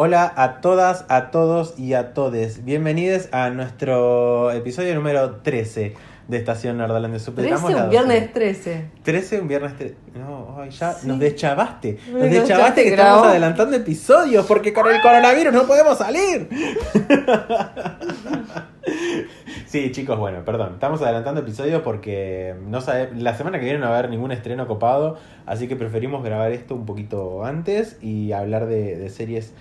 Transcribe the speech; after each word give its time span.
Hola 0.00 0.32
a 0.36 0.60
todas, 0.60 1.04
a 1.08 1.32
todos 1.32 1.76
y 1.76 1.94
a 1.94 2.14
todes. 2.14 2.64
Bienvenidos 2.64 3.28
a 3.32 3.50
nuestro 3.50 4.52
episodio 4.52 4.94
número 4.94 5.38
13 5.42 5.94
de 6.28 6.36
Estación 6.36 6.76
Nardalandia. 6.78 7.18
13, 7.18 7.74
un 7.74 7.90
viernes 7.90 8.32
13. 8.32 8.90
13, 9.02 9.40
un 9.40 9.48
viernes 9.48 9.76
13. 9.76 9.96
No, 10.14 10.56
ay, 10.60 10.70
ya 10.70 10.92
Sí. 10.92 11.08
nos 11.08 11.18
deschavaste. 11.18 11.98
Nos 12.12 12.20
Me 12.22 12.28
deschavaste 12.28 12.84
que 12.84 12.90
grabó. 12.90 13.08
estamos 13.16 13.30
adelantando 13.30 13.76
episodios 13.76 14.46
porque 14.46 14.72
con 14.72 14.86
el 14.86 15.00
coronavirus 15.02 15.52
no 15.52 15.66
podemos 15.66 15.98
salir. 15.98 16.48
Sí, 19.66 19.92
chicos, 19.92 20.18
bueno, 20.18 20.46
perdón. 20.46 20.74
Estamos 20.74 21.02
adelantando 21.02 21.42
episodios 21.42 21.82
porque 21.82 22.54
no 22.68 22.80
sabe, 22.80 23.10
la 23.14 23.34
semana 23.36 23.58
que 23.58 23.64
viene 23.66 23.78
no 23.80 23.86
va 23.90 23.96
a 23.96 23.98
haber 23.98 24.10
ningún 24.10 24.32
estreno 24.32 24.66
copado, 24.66 25.18
así 25.44 25.68
que 25.68 25.76
preferimos 25.76 26.24
grabar 26.24 26.52
esto 26.52 26.74
un 26.74 26.86
poquito 26.86 27.44
antes 27.44 27.98
y 28.00 28.32
hablar 28.32 28.64
de, 28.66 28.96
de 28.96 29.10
series 29.10 29.52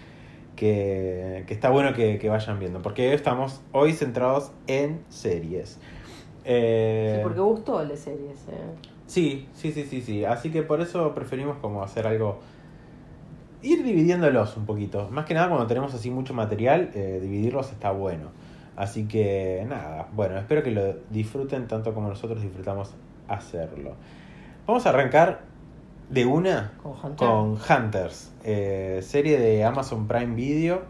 que, 0.58 1.46
que 1.48 1.54
está 1.54 1.70
bueno 1.70 1.94
que, 1.94 2.18
que 2.18 2.28
vayan 2.28 2.60
viendo, 2.60 2.82
porque 2.82 3.14
estamos 3.14 3.62
hoy 3.72 3.94
centrados 3.94 4.52
en 4.68 5.06
series. 5.08 5.80
Eh, 6.44 7.14
Sí, 7.16 7.24
porque 7.24 7.40
gustó 7.40 7.82
el 7.82 7.88
de 7.88 7.96
series. 7.98 8.40
Eh. 8.50 8.76
Sí, 9.06 9.48
sí, 9.54 9.72
sí, 9.72 9.86
sí, 9.86 10.02
sí. 10.02 10.26
Así 10.26 10.50
que 10.50 10.64
por 10.64 10.82
eso 10.82 11.14
preferimos 11.14 11.58
como 11.58 11.84
hacer 11.84 12.06
algo. 12.08 12.40
Ir 13.62 13.84
dividiéndolos 13.84 14.58
un 14.58 14.66
poquito. 14.66 15.08
Más 15.10 15.26
que 15.26 15.34
nada 15.34 15.48
cuando 15.48 15.68
tenemos 15.68 15.94
así 15.94 16.10
mucho 16.12 16.34
material, 16.34 16.92
eh, 16.94 17.20
dividirlos 17.22 17.72
está 17.72 17.92
bueno. 17.92 18.32
Así 18.76 19.08
que 19.08 19.66
nada, 19.68 20.08
bueno, 20.14 20.38
espero 20.38 20.62
que 20.62 20.72
lo 20.72 20.94
disfruten 21.10 21.68
tanto 21.68 21.94
como 21.94 22.10
nosotros 22.10 22.42
disfrutamos 22.42 22.94
hacerlo. 23.28 23.96
Vamos 24.68 24.86
a 24.86 24.90
arrancar 24.90 25.47
de 26.10 26.26
una 26.26 26.72
Con 26.82 26.94
Hunter. 26.94 27.16
con 27.28 27.58
Hunters, 27.58 28.32
eh, 28.44 29.02
serie 29.04 29.38
de 29.40 29.64
Amazon 29.66 30.08
Prime 30.08 30.36
Video. 30.36 30.82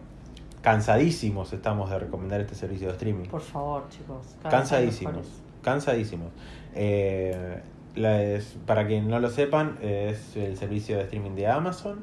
Cansadísimos 0.62 1.54
estamos 1.54 1.90
de 1.90 2.00
recomendar 2.00 2.42
este 2.42 2.56
servicio 2.56 2.88
de 2.88 2.94
streaming. 2.94 3.26
Por 3.30 3.42
favor, 3.42 3.88
chicos. 3.90 4.36
Cansadísimos, 4.50 5.28
cansadísimos. 5.64 6.30
Eh, 6.76 7.62
la 7.96 8.22
es- 8.22 8.58
para 8.66 8.86
quien 8.86 9.08
no 9.08 9.20
lo 9.20 9.30
sepan, 9.30 9.78
es 9.82 10.36
el 10.36 10.58
servicio 10.58 10.98
de 10.98 11.04
streaming 11.04 11.32
de 11.36 11.48
Amazon. 11.48 12.00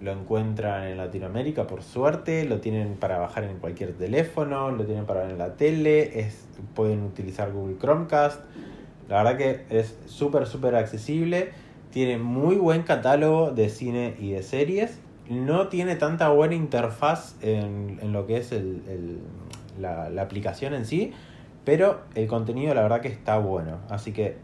Lo 0.00 0.12
encuentran 0.12 0.84
en 0.88 0.96
Latinoamérica, 0.96 1.66
por 1.66 1.82
suerte. 1.82 2.44
Lo 2.46 2.58
tienen 2.60 2.94
para 2.94 3.18
bajar 3.18 3.44
en 3.44 3.58
cualquier 3.58 3.92
teléfono, 3.92 4.70
lo 4.70 4.84
tienen 4.84 5.04
para 5.04 5.22
ver 5.22 5.30
en 5.32 5.38
la 5.38 5.54
tele. 5.56 6.20
Es, 6.20 6.46
pueden 6.74 7.02
utilizar 7.04 7.52
Google 7.52 7.76
Chromecast. 7.78 8.40
La 9.08 9.22
verdad 9.22 9.36
que 9.36 9.64
es 9.70 9.96
súper, 10.06 10.46
súper 10.46 10.74
accesible. 10.74 11.50
Tiene 11.90 12.18
muy 12.18 12.56
buen 12.56 12.82
catálogo 12.82 13.50
de 13.50 13.68
cine 13.68 14.14
y 14.18 14.32
de 14.32 14.42
series. 14.42 14.98
No 15.28 15.68
tiene 15.68 15.96
tanta 15.96 16.28
buena 16.30 16.54
interfaz 16.54 17.36
en, 17.42 17.98
en 18.02 18.12
lo 18.12 18.26
que 18.26 18.36
es 18.38 18.52
el- 18.52 18.82
el- 18.88 19.18
la, 19.80 20.10
la 20.10 20.22
aplicación 20.22 20.74
en 20.74 20.84
sí. 20.86 21.12
Pero 21.64 22.00
el 22.14 22.26
contenido 22.26 22.74
la 22.74 22.82
verdad 22.82 23.00
que 23.00 23.08
está 23.08 23.38
bueno. 23.38 23.78
Así 23.88 24.12
que 24.12 24.36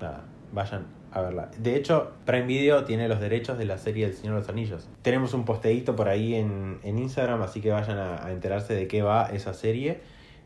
nada, 0.00 0.24
vayan 0.52 0.86
a 1.12 1.20
verla. 1.20 1.50
De 1.58 1.76
hecho, 1.76 2.12
Prime 2.24 2.46
Video 2.46 2.84
tiene 2.84 3.08
los 3.08 3.20
derechos 3.20 3.56
de 3.58 3.64
la 3.64 3.78
serie 3.78 4.06
El 4.06 4.14
Señor 4.14 4.34
de 4.34 4.40
los 4.40 4.48
Anillos. 4.48 4.88
Tenemos 5.02 5.32
un 5.34 5.44
posteíto 5.44 5.94
por 5.94 6.08
ahí 6.08 6.34
en, 6.34 6.78
en 6.82 6.98
Instagram, 6.98 7.42
así 7.42 7.60
que 7.60 7.70
vayan 7.70 7.98
a, 7.98 8.30
enterarse 8.32 8.74
de 8.74 8.88
qué 8.88 9.02
va 9.02 9.26
esa 9.32 9.54
serie. 9.54 10.00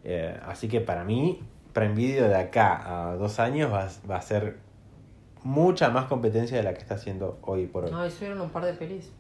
Eh, 0.04 0.36
así 0.46 0.68
que 0.68 0.80
para 0.80 1.04
mí, 1.04 1.40
Prime 1.72 1.94
Video 1.94 2.28
de 2.28 2.36
acá 2.36 3.10
a 3.10 3.14
dos 3.16 3.38
años 3.40 3.72
va, 3.72 3.88
va 4.10 4.16
a 4.16 4.22
ser 4.22 4.56
mucha 5.44 5.90
más 5.90 6.06
competencia 6.06 6.56
de 6.56 6.62
la 6.62 6.72
que 6.74 6.80
está 6.80 6.94
haciendo 6.94 7.38
hoy 7.42 7.66
por 7.66 7.84
hoy. 7.84 7.90
No, 7.90 8.04
hicieron 8.06 8.40
un 8.40 8.50
par 8.50 8.64
de 8.64 8.72
pelis. 8.74 9.10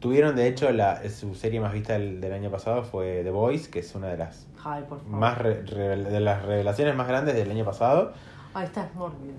Tuvieron, 0.00 0.34
de 0.34 0.48
hecho, 0.48 0.70
la, 0.72 1.08
su 1.08 1.34
serie 1.36 1.60
más 1.60 1.72
vista 1.72 1.92
del, 1.92 2.20
del 2.20 2.32
año 2.32 2.50
pasado 2.50 2.82
fue 2.82 3.22
The 3.22 3.30
Voice, 3.30 3.70
que 3.70 3.78
es 3.78 3.94
una 3.94 4.08
de 4.08 4.16
las 4.16 4.48
Ay, 4.64 4.82
por 4.88 4.98
favor. 4.98 5.12
más 5.18 5.38
re- 5.38 5.64
revel- 5.64 6.08
de 6.08 6.18
las 6.20 6.44
revelaciones 6.44 6.96
más 6.96 7.06
grandes 7.06 7.34
del 7.36 7.50
año 7.50 7.64
pasado. 7.64 8.12
Ah, 8.52 8.64
esta 8.64 8.84
es 8.84 8.90
Smallville. 8.92 9.34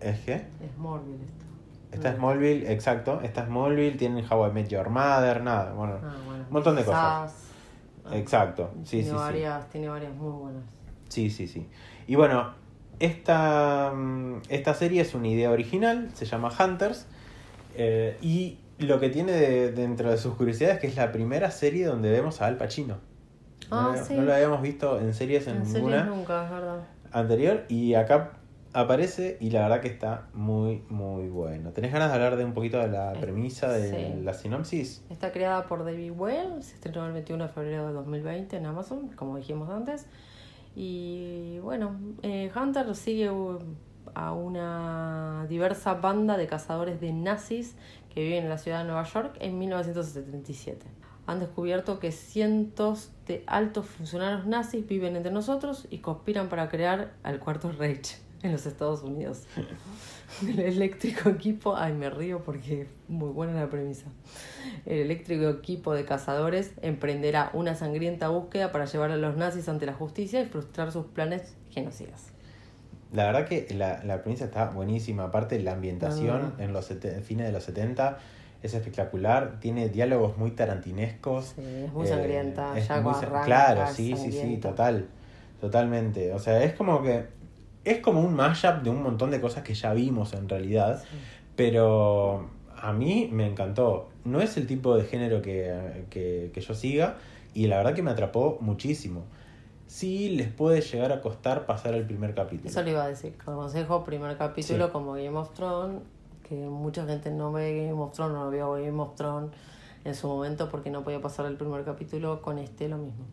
¿Es 0.00 0.18
que? 0.20 0.34
Es 0.34 0.72
Smallville 0.76 1.22
esto. 1.24 1.44
Esta 1.92 2.08
es 2.08 2.14
Mm. 2.16 2.18
Smallville, 2.18 2.72
exacto. 2.72 3.20
Esta 3.22 3.42
es 3.42 3.46
Smallville, 3.46 3.96
tienen 3.96 4.24
How 4.28 4.48
I 4.48 4.52
Met 4.52 4.68
Your 4.68 4.90
Mother, 4.90 5.40
nada, 5.42 5.72
bueno. 5.74 5.94
Ah, 6.02 6.14
bueno. 6.26 6.44
Un 6.48 6.52
montón 6.52 6.74
de 6.74 6.84
cosas. 6.84 7.30
Sass. 7.30 7.44
Ah, 8.06 8.16
Exacto, 8.16 8.70
sí, 8.82 8.90
tiene 8.98 9.04
sí, 9.04 9.10
sí. 9.10 9.14
varias, 9.16 9.68
Tiene 9.70 9.88
varias 9.88 10.12
muy 10.12 10.30
buenas. 10.32 10.62
Sí, 11.08 11.30
sí, 11.30 11.46
sí. 11.46 11.68
Y 12.08 12.16
bueno, 12.16 12.52
esta, 13.00 13.92
mm, 13.94 14.42
esta 14.48 14.74
serie 14.74 15.02
es 15.02 15.14
una 15.14 15.28
idea 15.28 15.50
original, 15.50 16.10
se 16.14 16.24
llama 16.26 16.50
Hunters. 16.58 17.06
eh, 17.76 18.16
y 18.22 18.58
lo 18.78 19.00
que 19.00 19.08
tiene 19.08 19.32
de- 19.32 19.72
dentro 19.72 20.08
de 20.10 20.16
sus 20.16 20.34
curiosidades 20.34 20.76
es 20.76 20.80
que 20.80 20.86
es 20.86 20.96
la 20.96 21.10
primera 21.10 21.50
serie 21.50 21.86
donde 21.86 22.08
vemos 22.10 22.40
a 22.40 22.46
Al 22.46 22.56
Pacino. 22.56 22.98
Ah, 23.70 23.94
no, 23.96 24.04
sí. 24.04 24.14
no 24.14 24.22
lo 24.22 24.32
habíamos 24.32 24.62
visto 24.62 25.00
en 25.00 25.12
series 25.12 25.46
en, 25.48 25.56
En 25.56 25.66
series 25.66 25.82
ninguna 25.82 26.04
nunca, 26.04 26.44
es 26.44 26.50
verdad. 26.52 26.80
anterior 27.10 27.64
y 27.68 27.94
acá 27.94 28.34
aparece 28.72 29.38
y 29.40 29.50
la 29.50 29.62
verdad 29.62 29.80
que 29.80 29.88
está 29.88 30.26
muy, 30.34 30.84
muy 30.88 31.28
bueno. 31.28 31.70
¿Tenés 31.70 31.92
ganas 31.92 32.08
de 32.10 32.14
hablar 32.14 32.36
de 32.36 32.44
un 32.44 32.54
poquito 32.54 32.78
de 32.78 32.88
la 32.88 33.12
Eh, 33.14 33.18
premisa, 33.20 33.72
de 33.72 33.90
sí. 33.90 34.22
la 34.22 34.34
sinopsis? 34.34 35.02
Está 35.10 35.32
creada 35.32 35.66
por 35.66 35.84
David 35.84 36.12
Well, 36.16 36.62
se 36.62 36.74
estrenó 36.74 37.06
el 37.06 37.12
21 37.12 37.44
de 37.46 37.52
febrero 37.52 37.86
de 37.88 37.92
2020 37.92 38.56
en 38.56 38.66
Amazon, 38.66 39.08
como 39.16 39.36
dijimos 39.36 39.68
antes. 39.70 40.06
Y 40.74 41.58
bueno, 41.60 41.96
eh, 42.22 42.50
Hunter 42.54 42.94
sigue 42.94 43.30
uh, 43.30 43.58
a 44.14 44.32
una 44.32 45.46
diversa 45.48 45.94
banda 45.94 46.36
de 46.36 46.46
cazadores 46.46 47.00
de 47.00 47.12
nazis 47.12 47.76
que 48.12 48.22
viven 48.22 48.44
en 48.44 48.48
la 48.48 48.58
ciudad 48.58 48.80
de 48.80 48.84
Nueva 48.84 49.04
York 49.04 49.36
en 49.40 49.58
1977. 49.58 50.86
Han 51.26 51.40
descubierto 51.40 52.00
que 52.00 52.12
cientos 52.12 53.12
de 53.26 53.44
altos 53.46 53.86
funcionarios 53.86 54.46
nazis 54.46 54.86
viven 54.86 55.16
entre 55.16 55.32
nosotros 55.32 55.86
y 55.90 55.98
conspiran 55.98 56.48
para 56.48 56.68
crear 56.68 57.14
al 57.22 57.38
Cuarto 57.40 57.72
Reich 57.72 58.23
en 58.44 58.52
los 58.52 58.66
Estados 58.66 59.02
Unidos. 59.02 59.44
El 60.46 60.60
eléctrico 60.60 61.28
equipo, 61.30 61.76
ay 61.76 61.92
me 61.92 62.10
río 62.10 62.42
porque 62.44 62.88
muy 63.08 63.30
buena 63.30 63.54
la 63.54 63.68
premisa. 63.68 64.06
El 64.86 64.98
eléctrico 64.98 65.48
equipo 65.48 65.94
de 65.94 66.04
cazadores 66.04 66.72
emprenderá 66.82 67.50
una 67.54 67.74
sangrienta 67.74 68.28
búsqueda 68.28 68.72
para 68.72 68.84
llevar 68.86 69.10
a 69.10 69.16
los 69.16 69.36
nazis 69.36 69.68
ante 69.68 69.86
la 69.86 69.92
justicia 69.94 70.40
y 70.40 70.46
frustrar 70.46 70.92
sus 70.92 71.06
planes 71.06 71.54
genocidas. 71.70 72.28
La 73.12 73.26
verdad 73.26 73.46
que 73.46 73.68
la, 73.74 74.02
la 74.04 74.22
premisa 74.22 74.46
está 74.46 74.70
buenísima. 74.70 75.24
Aparte, 75.24 75.60
la 75.60 75.72
ambientación 75.72 76.54
Ah. 76.58 76.62
en 76.62 76.72
los 76.72 76.86
sete- 76.86 77.20
fines 77.22 77.46
de 77.46 77.52
los 77.52 77.62
70 77.62 78.18
es 78.62 78.74
espectacular. 78.74 79.60
Tiene 79.60 79.88
diálogos 79.88 80.36
muy 80.36 80.50
tarantinescos. 80.50 81.52
Sí, 81.54 81.62
es 81.84 81.92
muy 81.92 82.06
Eh, 82.06 82.08
sangrienta, 82.08 82.76
es 82.76 82.90
muy 83.02 83.14
Claro, 83.44 83.84
sí, 83.92 84.16
sí, 84.16 84.32
sí, 84.32 84.56
total. 84.56 85.06
Totalmente. 85.60 86.32
O 86.32 86.38
sea, 86.40 86.62
es 86.64 86.74
como 86.74 87.02
que. 87.02 87.26
Es 87.84 87.98
como 88.00 88.20
un 88.20 88.34
mashup 88.34 88.82
de 88.82 88.90
un 88.90 89.02
montón 89.02 89.30
de 89.30 89.40
cosas 89.40 89.62
que 89.62 89.74
ya 89.74 89.92
vimos 89.92 90.32
en 90.32 90.48
realidad. 90.48 91.02
Sí. 91.02 91.16
Pero 91.56 92.48
a 92.80 92.92
mí 92.92 93.28
me 93.32 93.46
encantó. 93.46 94.08
No 94.24 94.40
es 94.40 94.56
el 94.56 94.66
tipo 94.66 94.96
de 94.96 95.04
género 95.04 95.42
que, 95.42 96.04
que, 96.10 96.50
que 96.52 96.60
yo 96.60 96.74
siga. 96.74 97.16
Y 97.52 97.66
la 97.68 97.76
verdad 97.76 97.94
que 97.94 98.02
me 98.02 98.10
atrapó 98.10 98.58
muchísimo. 98.60 99.22
Sí 99.86 100.30
les 100.30 100.48
puede 100.48 100.80
llegar 100.80 101.12
a 101.12 101.20
costar 101.20 101.66
pasar 101.66 101.94
el 101.94 102.04
primer 102.06 102.34
capítulo. 102.34 102.68
Eso 102.70 102.82
le 102.82 102.90
iba 102.92 103.04
a 103.04 103.08
decir, 103.08 103.36
consejo, 103.44 104.02
primer 104.02 104.36
capítulo 104.36 104.86
Sí. 104.86 104.92
como 104.92 105.12
Game 105.12 105.36
of 105.36 105.52
Thrones, 105.54 106.00
que 106.42 106.54
mucha 106.56 107.06
gente 107.06 107.30
no 107.30 107.52
ve 107.52 107.86
Game 107.86 108.00
of 108.00 108.12
Thrones, 108.12 108.34
no 108.34 108.50
vio 108.50 108.72
Game 108.72 109.00
of 109.00 109.14
Thrones 109.14 109.50
en 110.04 110.14
su 110.14 110.26
momento 110.26 110.68
porque 110.70 110.90
no 110.90 111.04
podía 111.04 111.20
pasar 111.20 111.46
el 111.46 111.56
primer 111.56 111.84
capítulo, 111.84 112.42
con 112.42 112.58
este 112.58 112.88
lo 112.88 112.98
mismo. 112.98 113.24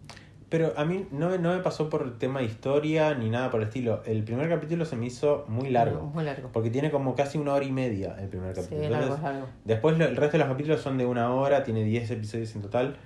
Pero 0.52 0.74
a 0.76 0.84
mí 0.84 1.08
no, 1.12 1.30
me- 1.30 1.38
no 1.40 1.56
me 1.56 1.62
pasó 1.62 1.90
por 1.90 2.02
el 2.04 2.18
tema 2.18 2.42
de 2.42 2.46
historia 2.48 3.16
ni 3.16 3.30
nada 3.30 3.50
por 3.50 3.62
el 3.62 3.70
estilo. 3.70 4.04
El 4.06 4.24
primer 4.26 4.50
capítulo 4.50 4.84
se 4.86 4.96
me 4.98 5.06
hizo 5.06 5.46
muy 5.48 5.70
largo. 5.70 6.02
Muy 6.14 6.24
largo. 6.26 6.50
Porque 6.52 6.70
tiene 6.70 6.92
como 6.92 7.16
casi 7.16 7.38
una 7.38 7.54
hora 7.54 7.64
y 7.66 7.72
media 7.72 8.18
el 8.20 8.28
primer 8.28 8.54
Sí, 8.56 8.62
capítulo. 8.64 8.82
largo, 8.90 8.98
Entonces, 9.06 9.18
es 9.18 9.34
largo. 9.34 9.48
Después 9.64 10.00
el 10.00 10.16
resto 10.18 10.34
de 10.34 10.38
los 10.40 10.48
capítulos 10.50 10.82
son 10.82 10.98
de 10.98 11.06
una 11.06 11.34
hora, 11.34 11.64
tiene 11.64 11.84
10 11.86 12.12
episodios 12.12 12.54
en 12.56 12.62
total. 12.64 12.98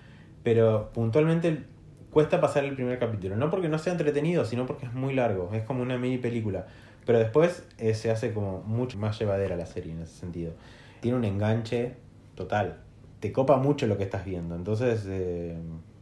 Pero 0.42 0.90
puntualmente 0.92 1.64
cuesta 2.10 2.42
pasar 2.42 2.64
el 2.66 2.74
primer 2.76 2.98
capítulo. 2.98 3.36
No 3.36 3.52
porque 3.52 3.70
no 3.70 3.78
sea 3.78 3.94
entretenido, 3.94 4.44
sino 4.46 4.66
porque 4.66 4.88
es 4.88 4.94
muy 4.94 5.14
largo. 5.14 5.52
Es 5.54 5.62
como 5.64 5.84
una 5.84 6.00
mini 6.00 6.18
película. 6.18 6.66
Pero 7.06 7.20
después 7.20 7.68
eh, 7.78 7.94
se 7.94 8.10
hace 8.10 8.34
como 8.34 8.62
mucho 8.64 8.98
más 8.98 9.20
llevadera 9.20 9.56
la 9.56 9.68
serie 9.68 9.92
en 9.94 10.02
ese 10.02 10.16
sentido. 10.20 10.54
Tiene 11.00 11.16
un 11.18 11.26
enganche 11.26 11.94
total. 12.34 12.80
Te 13.20 13.32
copa 13.32 13.58
mucho 13.58 13.86
lo 13.86 13.98
que 13.98 14.04
estás 14.04 14.26
viendo. 14.26 14.56
Entonces, 14.56 15.06
eh, 15.08 15.56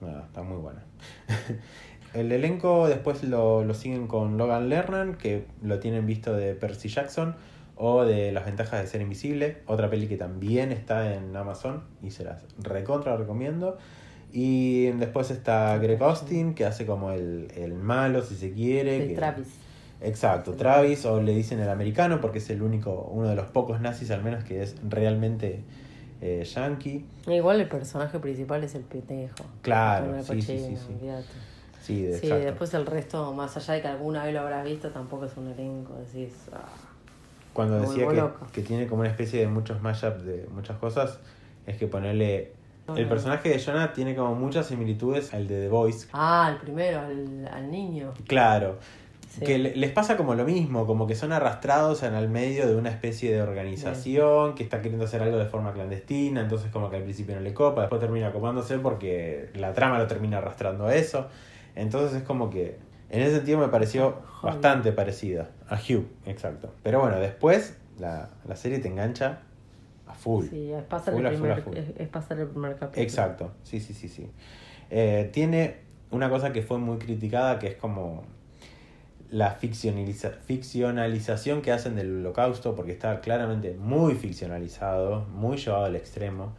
nada, 0.04 0.26
está 0.26 0.44
muy 0.44 0.58
buena. 0.58 0.84
El 2.14 2.32
elenco 2.32 2.88
después 2.88 3.24
lo, 3.24 3.64
lo 3.64 3.74
siguen 3.74 4.08
con 4.08 4.38
Logan 4.38 4.70
Lernan, 4.70 5.16
que 5.16 5.46
lo 5.64 5.80
tienen 5.80 6.06
visto 6.06 6.34
de 6.36 6.54
Percy 6.54 6.88
Jackson, 6.90 7.36
o 7.76 8.06
de 8.06 8.32
Las 8.32 8.46
ventajas 8.46 8.82
de 8.82 8.88
ser 8.88 9.02
invisible, 9.02 9.58
otra 9.66 9.90
peli 9.90 10.08
que 10.08 10.16
también 10.18 10.72
está 10.72 11.16
en 11.16 11.36
Amazon 11.36 11.84
y 12.04 12.12
se 12.12 12.24
las 12.24 12.44
recontra 12.60 13.18
recomiendo. 13.18 13.78
Y 14.32 14.88
después 14.92 15.32
está 15.32 15.78
Greg 15.80 16.02
Austin, 16.04 16.54
que 16.54 16.66
hace 16.66 16.86
como 16.86 17.12
el, 17.12 17.48
el 17.56 17.74
malo, 17.74 18.22
si 18.22 18.36
se 18.36 18.52
quiere. 18.52 19.08
Que- 19.08 19.16
Travis. 19.16 19.48
Exacto, 20.02 20.54
Travis, 20.54 21.06
o 21.06 21.22
le 21.22 21.34
dicen 21.34 21.60
el 21.62 21.70
americano, 21.70 22.20
porque 22.20 22.40
es 22.40 22.50
el 22.50 22.62
único, 22.62 23.10
uno 23.12 23.30
de 23.30 23.36
los 23.36 23.46
pocos 23.48 23.80
nazis 23.80 24.12
al 24.12 24.22
menos 24.22 24.44
que 24.44 24.62
es 24.62 24.76
realmente 24.88 25.64
eh, 26.24 26.44
yankee. 26.46 27.06
Igual 27.28 27.60
el 27.62 27.68
personaje 27.68 28.18
principal 28.20 28.64
es 28.64 28.76
el 28.76 28.84
pendejo. 28.84 29.36
Claro, 29.62 30.24
sí, 30.24 30.42
sí, 30.42 30.58
sí, 30.58 30.78
sí. 30.78 30.94
Sí, 31.82 32.04
después 32.30 32.74
el 32.74 32.86
resto, 32.86 33.34
más 33.34 33.58
allá 33.58 33.74
de 33.74 33.82
que 33.82 33.88
alguna 33.90 34.24
vez 34.24 34.34
lo 34.34 34.40
habrás 34.40 34.64
visto, 34.64 34.90
tampoco 34.90 35.26
es 35.26 35.36
un 35.36 35.50
elenco. 35.50 35.94
Decís, 35.96 36.34
ah, 36.54 36.64
Cuando 37.52 37.80
decía 37.82 38.08
que, 38.08 38.24
que 38.54 38.62
tiene 38.62 38.88
como 38.88 39.02
una 39.02 39.10
especie 39.10 39.42
de 39.42 39.48
muchos 39.48 39.82
mashups 39.82 40.24
de 40.24 40.48
muchas 40.54 40.78
cosas, 40.78 41.20
es 41.68 41.78
que 41.78 41.88
ponerle... 41.88 42.54
No, 42.88 42.96
El 42.98 43.04
no. 43.04 43.10
personaje 43.10 43.50
de 43.50 43.60
Jonah 43.64 43.94
tiene 43.94 44.14
como 44.16 44.36
muchas 44.36 44.68
similitudes 44.68 45.34
al 45.34 45.48
de 45.48 45.62
The 45.62 45.70
Voice. 45.70 46.08
Ah, 46.14 46.50
el 46.54 46.58
primero, 46.60 47.00
al, 47.00 47.48
al 47.52 47.72
niño. 47.72 48.14
Claro. 48.28 48.78
Sí. 49.40 49.46
Que 49.46 49.58
le- 49.58 49.76
les 49.76 49.92
pasa 49.92 50.16
como 50.16 50.36
lo 50.36 50.46
mismo, 50.46 50.86
como 50.86 51.08
que 51.08 51.16
son 51.16 51.32
arrastrados 51.32 52.04
en 52.04 52.14
el 52.14 52.30
medio 52.30 52.68
de 52.68 52.76
una 52.76 52.90
especie 52.92 53.34
de 53.34 53.42
organización 53.42 54.54
que 54.56 54.62
está 54.64 54.82
queriendo 54.82 55.06
hacer 55.06 55.24
algo 55.24 55.38
de 55.38 55.46
forma 55.46 55.74
clandestina, 55.74 56.42
entonces 56.42 56.72
como 56.72 56.90
que 56.90 56.98
al 56.98 57.04
principio 57.04 57.34
no 57.36 57.42
le 57.42 57.54
copa, 57.54 57.82
después 57.82 58.00
termina 58.00 58.32
copándose 58.32 58.78
porque 58.78 59.50
la 59.56 59.74
trama 59.74 59.98
lo 59.98 60.06
termina 60.08 60.38
arrastrando 60.38 60.86
a 60.86 60.96
eso. 60.96 61.28
Entonces 61.76 62.18
es 62.18 62.24
como 62.24 62.50
que 62.52 62.78
en 63.10 63.22
ese 63.22 63.38
sentido 63.38 63.58
me 63.58 63.70
pareció 63.70 64.18
Joder. 64.42 64.54
bastante 64.56 64.92
parecida 64.92 65.50
a 65.68 65.76
Hugh, 65.78 66.06
exacto. 66.26 66.72
Pero 66.84 67.00
bueno, 67.02 67.20
después 67.20 67.76
la, 68.00 68.30
la 68.48 68.56
serie 68.56 68.78
te 68.80 68.88
engancha 68.88 69.40
a 70.06 70.14
full. 70.14 70.46
Sí, 70.48 70.72
es 70.72 70.84
pasar, 70.84 71.14
Full 71.16 71.26
el 71.26 71.32
full 71.34 71.42
primer, 71.42 71.62
full. 71.64 71.78
es, 71.78 71.86
es 71.98 72.08
pasar 72.08 72.40
el 72.40 72.48
primer 72.50 72.76
capítulo. 72.76 73.02
Exacto, 73.04 73.52
sí, 73.64 73.80
sí, 73.80 73.94
sí, 73.96 74.08
sí. 74.10 74.30
Eh, 74.92 75.30
tiene 75.34 75.78
una 76.12 76.30
cosa 76.30 76.54
que 76.54 76.62
fue 76.62 76.78
muy 76.78 76.98
criticada 77.00 77.58
que 77.58 77.66
es 77.68 77.76
como 77.76 78.24
la 79.34 79.58
ficcionaliza- 79.60 80.38
ficcionalización 80.46 81.64
que 81.64 81.72
hacen 81.72 81.96
del 81.96 82.20
holocausto, 82.20 82.76
porque 82.76 82.92
está 82.92 83.20
claramente 83.20 83.74
muy 83.74 84.14
ficcionalizado, 84.14 85.26
muy 85.26 85.58
llevado 85.58 85.86
al 85.86 85.96
extremo. 85.96 86.54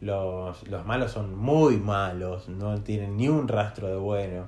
Los, 0.00 0.66
los 0.66 0.84
malos 0.84 1.12
son 1.12 1.38
muy 1.38 1.76
malos, 1.76 2.48
no 2.48 2.82
tienen 2.82 3.16
ni 3.16 3.28
un 3.28 3.46
rastro 3.46 3.86
de 3.86 3.96
bueno. 3.96 4.46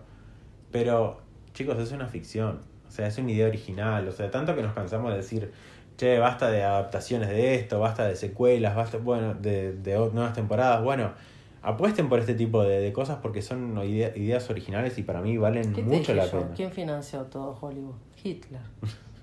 Pero, 0.72 1.20
chicos, 1.54 1.78
es 1.78 1.92
una 1.92 2.08
ficción. 2.08 2.60
O 2.88 2.90
sea, 2.90 3.06
es 3.06 3.16
una 3.18 3.30
idea 3.30 3.46
original. 3.46 4.08
O 4.08 4.12
sea, 4.12 4.28
tanto 4.30 4.56
que 4.56 4.62
nos 4.62 4.74
cansamos 4.74 5.12
de 5.12 5.18
decir, 5.18 5.52
che, 5.96 6.18
basta 6.18 6.50
de 6.50 6.64
adaptaciones 6.64 7.28
de 7.28 7.54
esto, 7.54 7.78
basta 7.78 8.08
de 8.08 8.16
secuelas, 8.16 8.74
basta, 8.74 8.98
bueno, 8.98 9.34
de, 9.34 9.72
de 9.74 9.94
nuevas 10.12 10.32
temporadas. 10.32 10.82
Bueno, 10.82 11.12
apuesten 11.62 12.08
por 12.08 12.18
este 12.18 12.34
tipo 12.34 12.62
de, 12.62 12.80
de 12.80 12.92
cosas 12.92 13.18
porque 13.22 13.40
son 13.42 13.78
idea- 13.84 14.16
ideas 14.16 14.48
originales 14.50 14.98
y 14.98 15.02
para 15.02 15.20
mí 15.20 15.36
valen 15.38 15.72
¿Qué 15.72 15.82
te 15.82 15.88
mucho 15.88 16.14
la 16.14 16.26
yo? 16.26 16.40
pena. 16.42 16.54
¿Quién 16.54 16.72
financió 16.72 17.22
todo 17.24 17.56
Hollywood? 17.60 17.94
Hitler. 18.22 18.60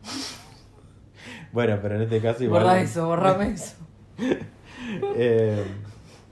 Bueno, 1.52 1.80
pero 1.82 1.96
en 1.96 2.04
este 2.04 2.22
caso 2.22 2.44
igual. 2.44 2.62
Borra 2.64 2.80
eso, 2.82 3.08
borrame 3.08 3.52
eso. 3.54 3.76
Eh, 5.16 5.64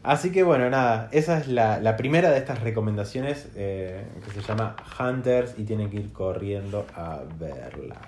así 0.03 0.31
que 0.31 0.41
bueno, 0.41 0.69
nada, 0.69 1.09
esa 1.11 1.37
es 1.37 1.47
la, 1.47 1.79
la 1.79 1.95
primera 1.97 2.31
de 2.31 2.37
estas 2.37 2.61
recomendaciones 2.61 3.49
eh, 3.55 4.03
que 4.25 4.31
se 4.31 4.41
llama 4.47 4.75
Hunters 4.99 5.55
y 5.59 5.63
tienen 5.63 5.89
que 5.91 5.97
ir 5.97 6.11
corriendo 6.13 6.85
a 6.95 7.21
verla. 7.37 7.99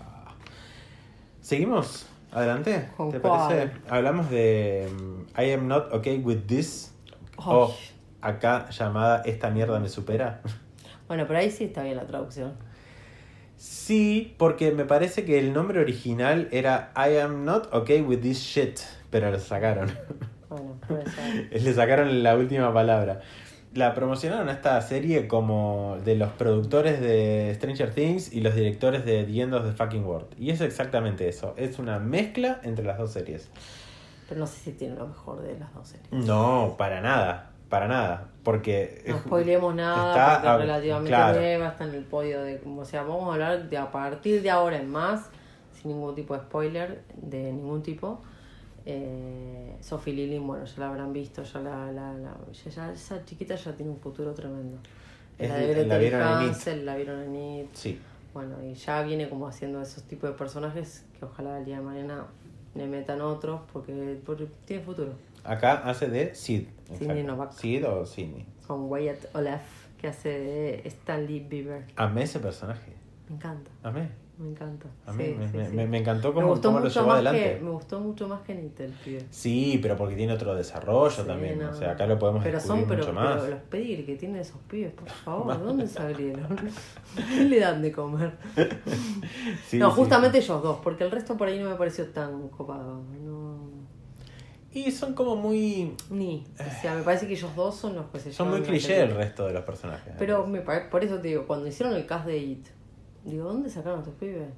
¿Seguimos? 1.42 2.08
¿Adelante? 2.32 2.90
¿Con 2.98 3.12
¿Te 3.12 3.20
parece? 3.20 3.72
Hablamos 3.90 4.30
de 4.32 4.88
mm, 4.92 5.40
I 5.42 5.52
am 5.52 5.68
not 5.68 5.94
okay 5.94 6.18
with 6.20 6.46
this. 6.48 6.94
O 7.46 7.68
Ay. 7.68 7.74
acá 8.22 8.70
llamada 8.70 9.22
Esta 9.26 9.50
mierda 9.50 9.80
me 9.80 9.90
supera. 9.90 10.42
Bueno, 11.08 11.26
pero 11.26 11.40
ahí 11.40 11.50
sí 11.50 11.64
está 11.64 11.82
bien 11.82 11.96
la 11.98 12.06
traducción. 12.06 12.54
Sí, 13.58 14.36
porque 14.38 14.72
me 14.72 14.86
parece 14.86 15.26
que 15.26 15.40
el 15.40 15.54
nombre 15.54 15.80
original 15.82 16.48
era 16.52 16.92
I 16.96 17.18
am 17.18 17.46
not 17.46 17.74
okay 17.74 18.02
with 18.02 18.20
this 18.20 18.38
shit, 18.40 18.80
pero 19.10 19.32
lo 19.32 19.40
sacaron. 19.40 19.92
Bueno, 20.50 20.80
puede 20.88 21.06
ser. 21.52 21.62
Le 21.62 21.74
sacaron 21.74 22.24
la 22.24 22.36
última 22.36 22.74
palabra. 22.74 23.22
La 23.76 23.94
promocionaron 23.94 24.50
a 24.50 24.54
esta 24.54 24.82
serie 24.82 25.28
como 25.28 25.98
de 26.04 26.16
los 26.16 26.32
productores 26.32 27.00
de 27.02 27.52
Stranger 27.56 27.94
Things 27.94 28.34
y 28.34 28.42
los 28.42 28.56
directores 28.56 29.06
de 29.06 29.26
The 29.26 29.42
End 29.42 29.54
of 29.54 29.64
the 29.66 29.74
Fucking 29.74 30.04
World. 30.06 30.28
Y 30.40 30.50
es 30.50 30.62
exactamente 30.62 31.28
eso. 31.30 31.54
Es 31.56 31.78
una 31.78 32.00
mezcla 32.00 32.62
entre 32.64 32.84
las 32.84 32.98
dos 32.98 33.14
series. 33.14 33.50
Pero 34.30 34.40
no 34.42 34.48
sé 34.48 34.60
si 34.60 34.72
tiene 34.74 34.96
lo 34.96 35.08
mejor 35.08 35.42
de 35.42 35.58
las 35.60 35.74
dos 35.74 35.88
series. 35.88 36.12
No, 36.26 36.76
para 36.78 37.02
nada. 37.02 37.50
Para 37.68 37.88
nada. 37.88 38.30
Porque. 38.44 39.04
No 39.08 39.18
spoilemos 39.18 39.74
nada, 39.76 40.10
está 40.12 40.36
porque 40.36 40.48
a- 40.48 40.54
es 40.56 40.62
relativamente 40.62 41.10
claro. 41.10 41.40
nueva, 41.40 41.68
está 41.70 41.84
en 41.86 41.96
el 41.96 42.04
podio 42.04 42.42
de... 42.44 42.62
O 42.66 42.86
sea, 42.86 43.02
vamos 43.04 43.30
a 43.30 43.34
hablar 43.34 43.70
de 43.70 43.78
a 43.78 43.92
partir 43.92 44.42
de 44.44 44.50
ahora 44.52 44.78
en 44.78 44.90
más, 44.90 45.30
sin 45.74 45.92
ningún 45.92 46.14
tipo 46.16 46.36
de 46.36 46.40
spoiler, 46.42 47.02
de 47.16 47.52
ningún 47.52 47.82
tipo. 47.84 48.22
Eh, 48.86 49.76
Sophie 49.82 50.14
Lilly, 50.14 50.40
bueno, 50.40 50.66
ya 50.66 50.80
la 50.80 50.88
habrán 50.90 51.12
visto, 51.14 51.44
ya 51.44 51.60
la, 51.60 51.92
la, 51.92 52.14
la- 52.14 52.38
ya, 52.52 52.72
ya- 52.72 52.92
esa 52.94 53.24
chiquita 53.26 53.56
ya 53.56 53.74
tiene 53.74 53.92
un 53.92 54.00
futuro 54.00 54.34
tremendo. 54.34 54.78
Es- 55.38 55.50
la 55.50 55.56
de 55.58 55.86
la 55.86 55.98
vieron 55.98 56.22
en 56.22 56.28
It. 56.44 56.48
Hansel, 56.50 56.86
la 56.86 56.96
vieron 56.96 57.22
en 57.24 57.36
It. 57.36 57.68
Sí. 57.74 58.00
Bueno, 58.34 58.56
y 58.64 58.74
ya 58.76 59.02
viene 59.04 59.28
como 59.30 59.48
haciendo 59.48 59.82
esos 59.82 60.04
tipos 60.04 60.30
de 60.30 60.36
personajes 60.36 61.06
que 61.18 61.26
ojalá 61.26 61.58
el 61.60 61.66
día 61.66 61.78
de 61.78 61.82
mañana 61.84 62.26
le 62.76 62.88
metan 62.88 63.22
otros 63.22 63.62
porque, 63.72 64.20
porque 64.26 64.48
tiene 64.66 64.84
futuro. 64.84 65.14
Acá 65.44 65.74
hace 65.90 66.10
de 66.10 66.36
Sid. 66.36 66.68
Sidney. 66.98 67.24
Novak. 67.24 67.54
Sid 67.54 67.88
o 67.88 68.06
Sidney. 68.06 68.46
Con 68.68 68.90
Wyatt 68.90 69.36
Olaf, 69.36 69.62
que 70.00 70.08
hace 70.08 70.30
de 70.30 70.82
Stanley 70.86 71.40
Bieber. 71.40 71.86
Amé 71.96 72.24
ese 72.24 72.40
personaje. 72.40 72.92
Me 73.28 73.36
encanta, 73.36 73.72
Amé. 73.84 74.10
Me 74.40 74.50
encanta. 74.50 74.88
A 75.06 75.12
mí 75.12 75.24
Sí, 75.26 75.36
me, 75.38 75.48
sí, 75.52 75.58
me- 75.58 75.70
sí. 75.70 75.76
me- 75.76 75.86
me 75.88 75.98
encantó 76.00 76.30
Me 76.30 76.34
cómo, 76.36 76.48
gustó 76.48 76.70
cómo 76.70 76.80
lo 76.80 76.88
llevó 76.90 77.12
adelante. 77.12 77.56
que 77.58 77.64
me 77.64 77.70
gustó 77.72 78.00
mucho 78.00 78.28
más 78.28 78.42
que 78.42 78.56
Nita 78.56 78.84
el 78.86 78.92
pibe. 78.94 79.26
Sí, 79.30 79.80
pero 79.82 79.96
porque 79.98 80.16
tiene 80.16 80.32
otro 80.34 80.56
desarrollo 80.56 81.24
también. 81.26 81.60
no. 81.60 81.70
O 81.70 81.74
sea, 81.74 81.92
acá 81.92 82.08
lo 82.08 82.18
podemos 82.18 82.42
pero 82.44 82.58
descubrir 82.58 82.82
son 82.84 82.90
pero, 82.90 83.02
mucho 83.04 83.14
más. 83.14 83.42
pero 83.42 83.52
los 83.56 83.60
pedir 83.64 84.06
que 84.06 84.16
tienen 84.16 84.40
esos 84.42 84.58
pibes, 84.70 84.94
por 84.94 85.10
favor, 85.26 85.58
¿de 85.58 85.64
dónde 85.66 85.88
salieron? 85.88 86.48
¿Qué 87.36 87.44
le 87.44 87.60
dan 87.60 87.82
de 87.82 87.92
comer? 87.92 88.32
No, 89.74 89.92
justamente 89.92 90.38
ellos 90.40 90.64
dos, 90.64 90.80
porque 90.84 91.04
el 91.04 91.12
resto 91.12 91.38
por 91.38 91.48
ahí 91.48 91.60
no 91.60 91.70
me 91.70 91.76
pareció 91.76 92.08
tan 92.08 92.48
copado. 92.50 93.02
No, 93.24 93.60
Y 94.74 94.92
son 94.92 95.14
como 95.14 95.36
muy. 95.36 95.96
ni. 96.10 96.46
O 96.60 96.82
sea, 96.82 96.96
me 96.96 97.02
parece 97.04 97.28
que 97.28 97.34
ellos 97.34 97.56
dos 97.56 97.76
son 97.76 97.96
los 97.96 98.06
que 98.08 98.20
se 98.20 98.32
Son 98.34 98.50
muy 98.50 98.62
cliché 98.62 99.02
el 99.02 99.16
resto 99.16 99.48
de 99.48 99.54
los 99.54 99.64
personajes. 99.64 100.14
Pero 100.18 100.46
me 100.48 100.62
pare- 100.62 100.86
por 100.90 101.04
eso 101.04 101.18
te 101.20 101.30
digo, 101.30 101.46
cuando 101.48 101.68
hicieron 101.68 101.96
el 101.96 102.06
cast 102.06 102.26
de 102.26 102.38
It, 102.38 102.68
digo, 103.24 103.46
¿dónde 103.46 103.70
sacaron 103.70 104.00
a 104.00 104.02
estos 104.02 104.16
pibes? 104.16 104.50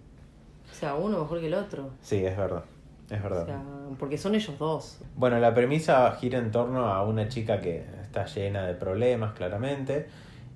O 0.70 0.74
sea, 0.74 0.96
uno 0.96 1.20
mejor 1.20 1.40
que 1.40 1.48
el 1.48 1.54
otro. 1.54 1.90
Sí, 2.02 2.26
es 2.26 2.38
verdad. 2.38 2.64
Es 3.10 3.22
verdad. 3.22 3.44
O 3.44 3.46
sea, 3.46 3.62
porque 4.00 4.18
son 4.18 4.36
ellos 4.36 4.58
dos. 4.58 5.00
Bueno, 5.16 5.38
la 5.40 5.54
premisa 5.54 6.10
gira 6.14 6.40
en 6.40 6.52
torno 6.52 6.86
a 6.86 7.06
una 7.06 7.28
chica 7.28 7.60
que 7.60 7.84
está 8.02 8.26
llena 8.26 8.66
de 8.66 8.74
problemas, 8.74 9.34
claramente. 9.34 10.08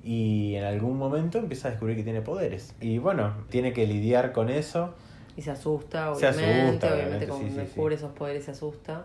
Y 0.04 0.56
en 0.56 0.64
algún 0.64 0.98
momento 0.98 1.40
empieza 1.40 1.68
a 1.68 1.72
descubrir 1.72 1.98
que 1.98 2.04
tiene 2.04 2.22
poderes. 2.22 2.74
Y 2.80 3.00
bueno, 3.00 3.34
tiene 3.50 3.74
que 3.74 3.86
lidiar 3.88 4.32
con 4.32 4.50
eso. 4.50 4.94
Y 5.36 5.42
se 5.42 5.52
asusta, 5.52 6.16
Se 6.16 6.28
obviamente. 6.30 6.68
asusta, 6.88 6.94
obviamente, 6.94 7.26
sí, 7.26 7.50
sí, 7.50 7.56
descubre 7.58 7.96
esos 7.96 8.12
poderes 8.14 8.46
se 8.46 8.52
asusta. 8.52 9.04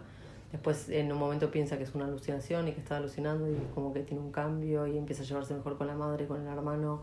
Después 0.52 0.88
en 0.88 1.10
un 1.10 1.18
momento 1.18 1.50
piensa 1.50 1.76
que 1.76 1.84
es 1.84 1.94
una 1.94 2.04
alucinación 2.04 2.68
y 2.68 2.72
que 2.72 2.80
está 2.80 2.98
alucinando 2.98 3.50
y 3.50 3.56
como 3.74 3.92
que 3.92 4.00
tiene 4.00 4.22
un 4.22 4.30
cambio 4.30 4.86
y 4.86 4.98
empieza 4.98 5.22
a 5.22 5.26
llevarse 5.26 5.54
mejor 5.54 5.76
con 5.78 5.86
la 5.86 5.94
madre, 5.94 6.26
con 6.26 6.40
el 6.40 6.46
hermano. 6.46 7.02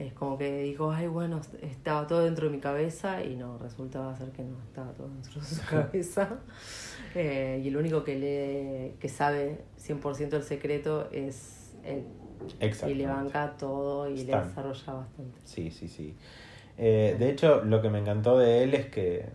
Es 0.00 0.14
como 0.14 0.38
que 0.38 0.62
dijo, 0.62 0.90
ay, 0.90 1.08
bueno, 1.08 1.40
estaba 1.60 2.06
todo 2.06 2.24
dentro 2.24 2.46
de 2.48 2.52
mi 2.56 2.60
cabeza 2.60 3.22
y 3.22 3.36
no, 3.36 3.58
resultaba 3.58 4.16
ser 4.16 4.30
que 4.30 4.42
no 4.42 4.56
estaba 4.66 4.92
todo 4.92 5.08
dentro 5.08 5.40
de 5.40 5.46
su 5.46 5.60
cabeza. 5.66 6.28
Eh, 7.14 7.60
y 7.62 7.68
el 7.68 7.76
único 7.76 8.02
que, 8.02 8.18
le, 8.18 8.94
que 8.98 9.08
sabe 9.10 9.58
100% 9.78 10.36
el 10.36 10.42
secreto 10.42 11.08
es 11.12 11.74
él. 11.84 12.04
Y 12.88 12.94
le 12.94 13.06
banca 13.06 13.56
todo 13.58 14.08
y 14.08 14.24
le 14.24 14.32
desarrolla 14.48 14.92
bastante. 14.94 15.38
Sí, 15.44 15.70
sí, 15.70 15.86
sí. 15.88 16.14
Eh, 16.78 17.16
de 17.18 17.30
hecho, 17.30 17.62
lo 17.64 17.82
que 17.82 17.90
me 17.90 17.98
encantó 17.98 18.38
de 18.38 18.62
él 18.64 18.72
es 18.72 18.86
que 18.86 19.28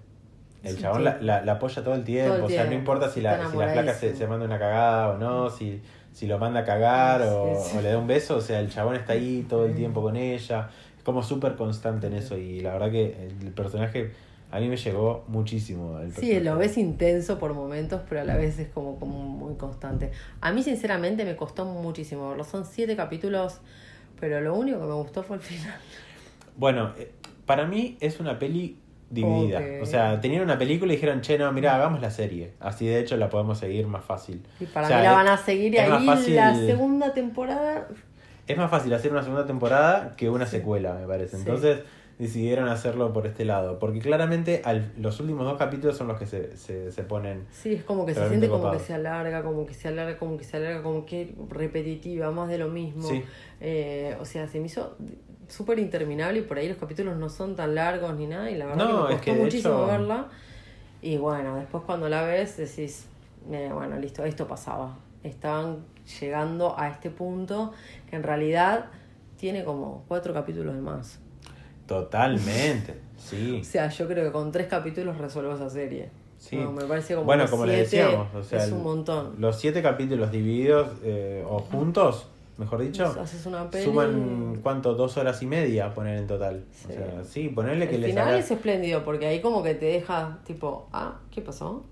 el 0.63 0.79
chabón 0.79 1.00
sí. 1.00 1.03
la, 1.03 1.22
la- 1.22 1.45
la 1.45 1.51
apoya 1.53 1.84
todo 1.84 1.93
el 1.93 2.03
tiempo. 2.03 2.29
Todo 2.29 2.38
el 2.39 2.43
o 2.45 2.50
sea, 2.50 2.65
no 2.65 2.74
importa 2.74 3.10
si 3.10 3.22
la, 3.22 3.48
si 3.51 3.57
la 3.57 3.67
flaca 3.69 3.93
se, 3.93 4.15
se 4.15 4.25
manda 4.27 4.45
una 4.48 4.57
cagada 4.57 5.10
o 5.10 5.17
no, 5.19 5.50
si, 5.51 5.79
si 6.15 6.27
lo 6.27 6.39
manda 6.39 6.62
a 6.62 6.63
cagar 6.63 7.22
Sí, 7.22 7.27
o, 7.29 7.62
sí. 7.62 7.77
o 7.77 7.81
le 7.81 7.89
da 7.89 7.98
un 7.98 8.07
beso. 8.07 8.38
O 8.38 8.41
sea, 8.41 8.62
el 8.62 8.69
chabón 8.69 8.95
está 8.95 9.12
ahí 9.13 9.45
todo 9.50 9.65
el 9.65 9.75
tiempo 9.75 10.01
con 10.01 10.15
ella. 10.15 10.69
Es 10.98 11.03
como 11.03 11.22
súper 11.22 11.57
constante 11.57 12.07
en 12.07 12.13
eso. 12.13 12.38
Y 12.38 12.62
la 12.62 12.72
verdad 12.72 12.89
que 12.89 13.27
el 13.41 13.51
personaje 13.51 14.12
a 14.50 14.62
mí 14.62 14.69
me 14.69 14.77
llegó 14.77 15.25
muchísimo. 15.27 16.00
el 16.00 16.13
Sí, 16.13 16.39
lo 16.39 16.57
ves 16.57 16.77
intenso 16.77 17.38
por 17.38 17.53
momentos, 17.53 18.01
pero 18.07 18.22
a 18.22 18.24
la 18.24 18.38
vez 18.38 18.57
es 18.60 18.69
como, 18.69 18.98
como 18.98 19.19
muy 19.19 19.55
constante. 19.55 20.12
A 20.39 20.53
mí, 20.53 20.63
sinceramente, 20.63 21.25
me 21.25 21.36
costó 21.36 21.65
muchísimo 21.65 22.29
verlo. 22.29 22.45
Son 22.45 22.63
siete 22.63 22.95
capítulos, 22.95 23.60
pero 24.17 24.39
lo 24.39 24.55
único 24.55 24.79
que 24.79 24.86
me 24.86 24.93
gustó 24.93 25.22
fue 25.22 25.36
el 25.36 25.41
final. 25.43 25.75
Bueno, 26.55 26.93
eh, 26.98 27.12
para 27.45 27.65
mí 27.67 27.98
es 28.00 28.22
una 28.22 28.39
peli 28.39 28.77
dividida. 29.10 29.62
O 29.82 29.86
sea, 29.86 30.20
tenían 30.22 30.42
una 30.44 30.58
película 30.58 30.92
y 30.94 30.96
dijeron, 30.96 31.22
che, 31.22 31.38
no, 31.38 31.52
mira, 31.52 31.76
hagamos 31.76 32.02
la 32.02 32.10
serie. 32.12 32.52
Así 32.60 32.86
de 32.88 33.00
hecho 33.00 33.18
la 33.18 33.30
podemos 33.30 33.58
seguir 33.60 33.88
más 33.88 34.04
fácil. 34.04 34.44
Y 34.60 34.66
para 34.66 34.88
O 34.88 34.90
sea, 34.90 34.98
mí 34.98 35.04
la 35.04 35.12
van 35.14 35.28
a 35.28 35.38
seguir 35.38 35.74
y 35.74 35.78
ahí 35.78 36.06
fácil- 36.06 36.36
la 36.36 36.56
segunda 36.56 37.14
temporada. 37.14 37.88
Es 38.48 38.58
más 38.58 38.70
fácil 38.70 38.94
hacer 38.94 39.12
una 39.12 39.24
segunda 39.24 39.46
temporada 39.46 40.16
que 40.18 40.30
una 40.30 40.46
Sí. 40.46 40.58
secuela, 40.58 40.94
me 40.94 41.08
parece. 41.08 41.38
Sí. 41.38 41.44
Entonces, 41.46 41.80
decidieron 42.18 42.70
hacerlo 42.70 43.12
por 43.12 43.28
este 43.28 43.44
lado. 43.44 43.78
Porque 43.78 44.00
claramente 44.00 44.62
al- 44.64 44.92
los 44.98 45.20
últimos 45.20 45.46
dos 45.46 45.58
capítulos 45.58 45.98
son 45.98 46.08
los 46.08 46.18
que 46.18 46.26
se, 46.26 46.56
se, 46.56 46.92
se 46.92 47.04
ponen. 47.04 47.46
Sí, 47.52 47.74
es 47.74 47.84
como 47.84 48.06
que 48.06 48.14
se 48.14 48.28
siente 48.30 48.48
como 48.48 48.72
que 48.72 48.80
se 48.80 48.94
alarga, 48.94 49.44
como 49.44 49.66
que 49.66 49.74
se 49.74 49.90
alarga, 49.90 50.18
como 50.18 50.38
que 50.38 50.46
se 50.46 50.56
alarga, 50.58 50.82
como 50.82 51.06
que 51.06 51.36
repetitiva, 51.50 52.32
más 52.32 52.48
de 52.48 52.58
lo 52.58 52.70
mismo. 52.70 53.02
Sí. 53.10 53.22
Eh, 53.60 54.16
o 54.20 54.24
sea, 54.26 54.48
se 54.48 54.60
me 54.62 54.68
hizo 54.68 54.96
súper 55.48 55.80
interminable 55.80 56.40
y 56.40 56.42
por 56.44 56.58
ahí 56.58 56.68
los 56.70 56.78
capítulos 56.78 57.18
no 57.18 57.30
son 57.30 57.56
tan 57.56 57.75
largos 57.75 58.16
ni 58.16 58.28
nada 58.28 58.50
y 58.50 58.56
la 58.58 58.66
verdad 58.68 58.86
No, 58.88 58.88
que 58.88 58.94
me 58.94 59.00
es 59.02 59.08
costó 59.18 59.24
que 59.25 59.34
de 59.36 59.44
muchísimo 59.44 59.74
hecho- 59.75 59.86
verla. 59.88 60.28
Y 61.02 61.18
bueno, 61.18 61.56
después 61.58 61.84
cuando 61.86 62.10
la 62.10 62.24
ves 62.24 62.58
decís, 62.58 63.06
eh, 63.52 63.70
bueno, 63.74 63.98
listo, 64.00 64.24
esto 64.25 64.48
pasaba. 64.48 64.98
Estaban 65.24 65.86
llegando 66.20 66.78
a 66.80 66.90
este 66.90 67.10
punto 67.10 67.74
que 68.10 68.16
en 68.16 68.24
realidad 68.24 68.86
tiene 69.38 69.64
como 69.64 70.04
cuatro 70.08 70.34
capítulos 70.34 70.74
de 70.75 70.82
más. 70.82 71.20
Totalmente, 71.88 72.96
sí. 73.18 73.60
O 73.62 73.64
sea, 73.64 73.90
yo 73.90 74.08
creo 74.08 74.24
que 74.25 74.32
con 74.32 74.52
tres 74.52 74.68
capítulos 74.68 75.18
resuelvo 75.18 75.54
esa 75.54 75.70
serie. 75.70 76.10
Sí. 76.38 76.58
No, 76.58 76.72
me 76.72 76.84
parece 76.86 77.16
como 77.16 77.25
bueno, 77.25 77.46
que 77.46 77.52
como 77.52 77.66
les 77.66 77.78
decíamos, 77.90 78.28
o 78.36 78.44
sea, 78.44 78.64
es 78.64 78.72
un 78.72 78.84
montón. 78.84 79.36
los 79.40 79.58
siete 79.60 79.82
capítulos 79.82 80.32
divididos 80.32 80.90
eh, 81.04 81.44
o 81.48 81.60
juntos, 81.60 82.28
mejor 82.58 82.82
dicho, 82.82 83.06
Haces 83.06 83.46
una 83.46 83.70
peli. 83.70 83.84
suman 83.86 84.60
cuánto, 84.64 84.94
dos 84.96 85.18
horas 85.18 85.42
y 85.42 85.46
media 85.46 85.94
poner 85.94 86.18
en 86.18 86.28
total. 86.28 86.64
Sí. 86.72 86.88
O 86.90 86.94
sea, 86.94 87.24
sí, 87.24 87.50
ponerle 87.50 87.88
que 87.90 87.96
el 87.96 88.02
les 88.02 88.12
final 88.12 88.28
haga- 88.30 88.38
es 88.40 88.50
espléndido 88.52 89.04
porque 89.04 89.28
ahí 89.28 89.42
como 89.42 89.62
que 89.64 89.76
te 89.76 89.86
deja 89.88 90.40
tipo, 90.46 90.88
ah, 90.94 91.20
¿qué 91.32 91.42
pasó? 91.42 91.84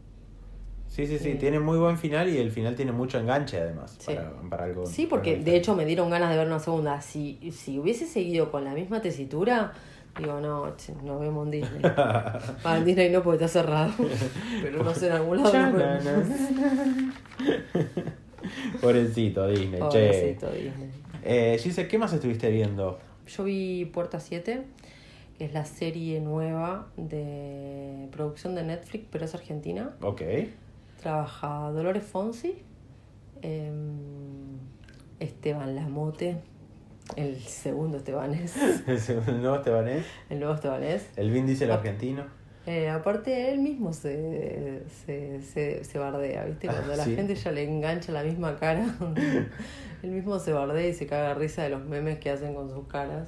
Sí, 0.88 1.08
sí, 1.08 1.18
sí, 1.18 1.32
Sí. 1.34 1.38
tiene 1.40 1.60
muy 1.60 1.80
buen 1.80 1.98
final 1.98 2.30
y 2.30 2.38
el 2.38 2.52
final 2.52 2.76
tiene 2.76 2.92
mucho 2.92 3.18
enganche 3.20 3.60
además 3.60 3.96
Sí. 4.00 4.14
para, 4.14 4.32
para 4.50 4.66
algo. 4.66 4.86
Sí, 4.86 5.08
porque 5.08 5.34
para 5.34 5.44
de 5.46 5.56
hecho 5.56 5.76
me 5.76 5.86
dieron 5.86 6.10
ganas 6.12 6.30
de 6.30 6.38
ver 6.38 6.46
una 6.48 6.60
segunda. 6.60 7.02
Si, 7.02 7.52
si 7.52 7.80
hubiese 7.80 8.06
seguido 8.06 8.52
con 8.52 8.64
la 8.64 8.74
misma 8.76 9.02
tesitura, 9.02 9.74
digo, 10.20 10.40
no, 10.40 10.76
che, 10.78 10.94
nos 11.04 11.20
vemos 11.20 11.46
en 11.48 11.52
Disney. 11.52 11.82
Ah, 12.64 12.78
en 12.78 12.86
Disney 12.86 13.10
no 13.12 13.24
porque 13.24 13.44
está 13.44 13.60
cerrado. 13.62 13.92
Pero 14.62 14.84
no 14.84 14.94
sé, 14.94 15.08
en 15.08 15.14
algún 15.14 15.42
lado 15.42 15.52
vemos. 15.52 16.04
Pobrecito 18.82 19.48
Disney, 19.48 19.80
Pobrecito 19.80 20.52
che. 20.52 20.58
Disney. 20.64 20.90
Eh, 21.24 21.58
Gise, 21.62 21.88
¿qué 21.88 21.98
más 21.98 22.12
estuviste 22.14 22.50
viendo? 22.50 23.00
Yo 23.28 23.44
vi 23.46 23.86
Puerta 23.86 24.20
7, 24.20 24.62
que 25.38 25.46
es 25.46 25.54
la 25.54 25.66
serie 25.66 26.20
nueva 26.20 26.88
de 26.98 28.08
producción 28.12 28.56
de 28.56 28.64
Netflix, 28.64 29.06
pero 29.12 29.26
es 29.26 29.34
argentina. 29.34 29.96
Ok. 30.02 30.22
Trabaja 31.02 31.72
Dolores 31.72 32.04
Fonsi, 32.04 32.56
em, 33.42 33.94
Esteban 35.20 35.76
Lamote, 35.76 36.38
el 37.16 37.40
segundo 37.42 37.98
Estebanés, 37.98 38.56
El 39.28 39.42
nuevo 39.42 39.56
Estebanés, 39.58 40.06
el 40.30 40.40
nuevo 40.40 40.54
Estebanés. 40.56 41.10
el 41.16 41.32
Vin 41.32 41.46
Diesel 41.46 41.72
argentino. 41.72 42.26
Eh, 42.66 42.90
aparte, 42.90 43.52
él 43.52 43.60
mismo 43.60 43.92
se, 43.92 44.84
se, 45.06 45.42
se, 45.42 45.84
se 45.84 46.00
bardea, 46.00 46.46
¿viste? 46.46 46.68
Cuando 46.68 46.94
Ah, 46.94 46.96
la 46.96 47.04
sí. 47.04 47.16
gente 47.16 47.36
ya 47.36 47.52
le 47.52 47.64
engancha 47.64 48.12
la 48.14 48.24
misma 48.24 48.56
cara, 48.58 48.86
él 50.04 50.12
mismo 50.12 50.40
se 50.40 50.54
bardea 50.54 50.88
y 50.88 50.94
se 50.94 51.06
caga 51.06 51.30
de 51.30 51.34
risa 51.36 51.64
de 51.64 51.70
los 51.70 51.84
memes 51.84 52.20
que 52.20 52.30
hacen 52.30 52.56
con 52.56 52.70
sus 52.70 52.88
caras. 52.88 53.28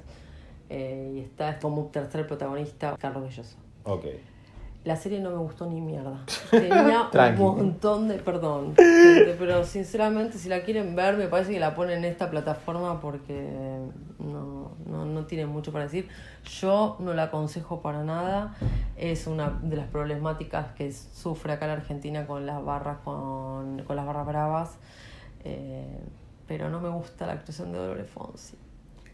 Eh, 0.70 1.14
y 1.16 1.20
está 1.20 1.50
es 1.52 1.58
como 1.58 1.86
tercer 1.88 2.26
protagonista, 2.28 2.96
Carlos 3.00 3.24
Belloso. 3.24 3.58
Ok. 3.84 4.06
La 4.86 4.96
serie 4.96 5.20
no 5.20 5.32
me 5.32 5.38
gustó 5.38 5.66
ni 5.66 5.82
mierda. 5.82 6.24
Tenía 6.52 7.10
un 7.12 7.38
montón 7.38 8.08
de. 8.08 8.16
Perdón. 8.20 8.76
gente, 8.76 9.36
pero 9.40 9.64
sinceramente, 9.64 10.38
si 10.38 10.48
la 10.48 10.62
quieren 10.62 10.96
ver, 10.96 11.18
me 11.18 11.28
parece 11.28 11.52
que 11.52 11.60
la 11.60 11.74
ponen 11.76 12.00
en 12.00 12.06
esta 12.06 12.30
plataforma 12.30 13.02
porque 13.02 13.80
no, 14.20 14.72
no, 14.86 15.06
no 15.06 15.26
tiene 15.26 15.48
mucho 15.48 15.72
para 15.72 15.86
decir. 15.86 16.08
Yo 16.62 16.98
no 17.00 17.14
la 17.16 17.24
aconsejo 17.24 17.82
para 17.82 18.04
nada. 18.04 18.56
Es 18.98 19.28
una 19.28 19.50
de 19.62 19.76
las 19.76 19.88
problemáticas 19.88 20.74
que 20.74 20.92
sufre 20.92 21.54
acá 21.54 21.68
la 21.68 21.74
Argentina 21.74 22.26
con 22.26 22.46
las 22.46 22.64
barras, 22.64 22.98
con, 23.04 23.84
con 23.84 23.96
las 23.96 24.06
barras 24.06 24.26
bravas. 24.26 24.78
Eh, 25.44 26.00
pero 26.48 26.70
no 26.70 26.80
me 26.80 26.90
gusta 26.90 27.28
la 27.28 27.34
actuación 27.34 27.72
de 27.72 27.80
Dolores 27.80 28.10
Fonsi. 28.10 28.58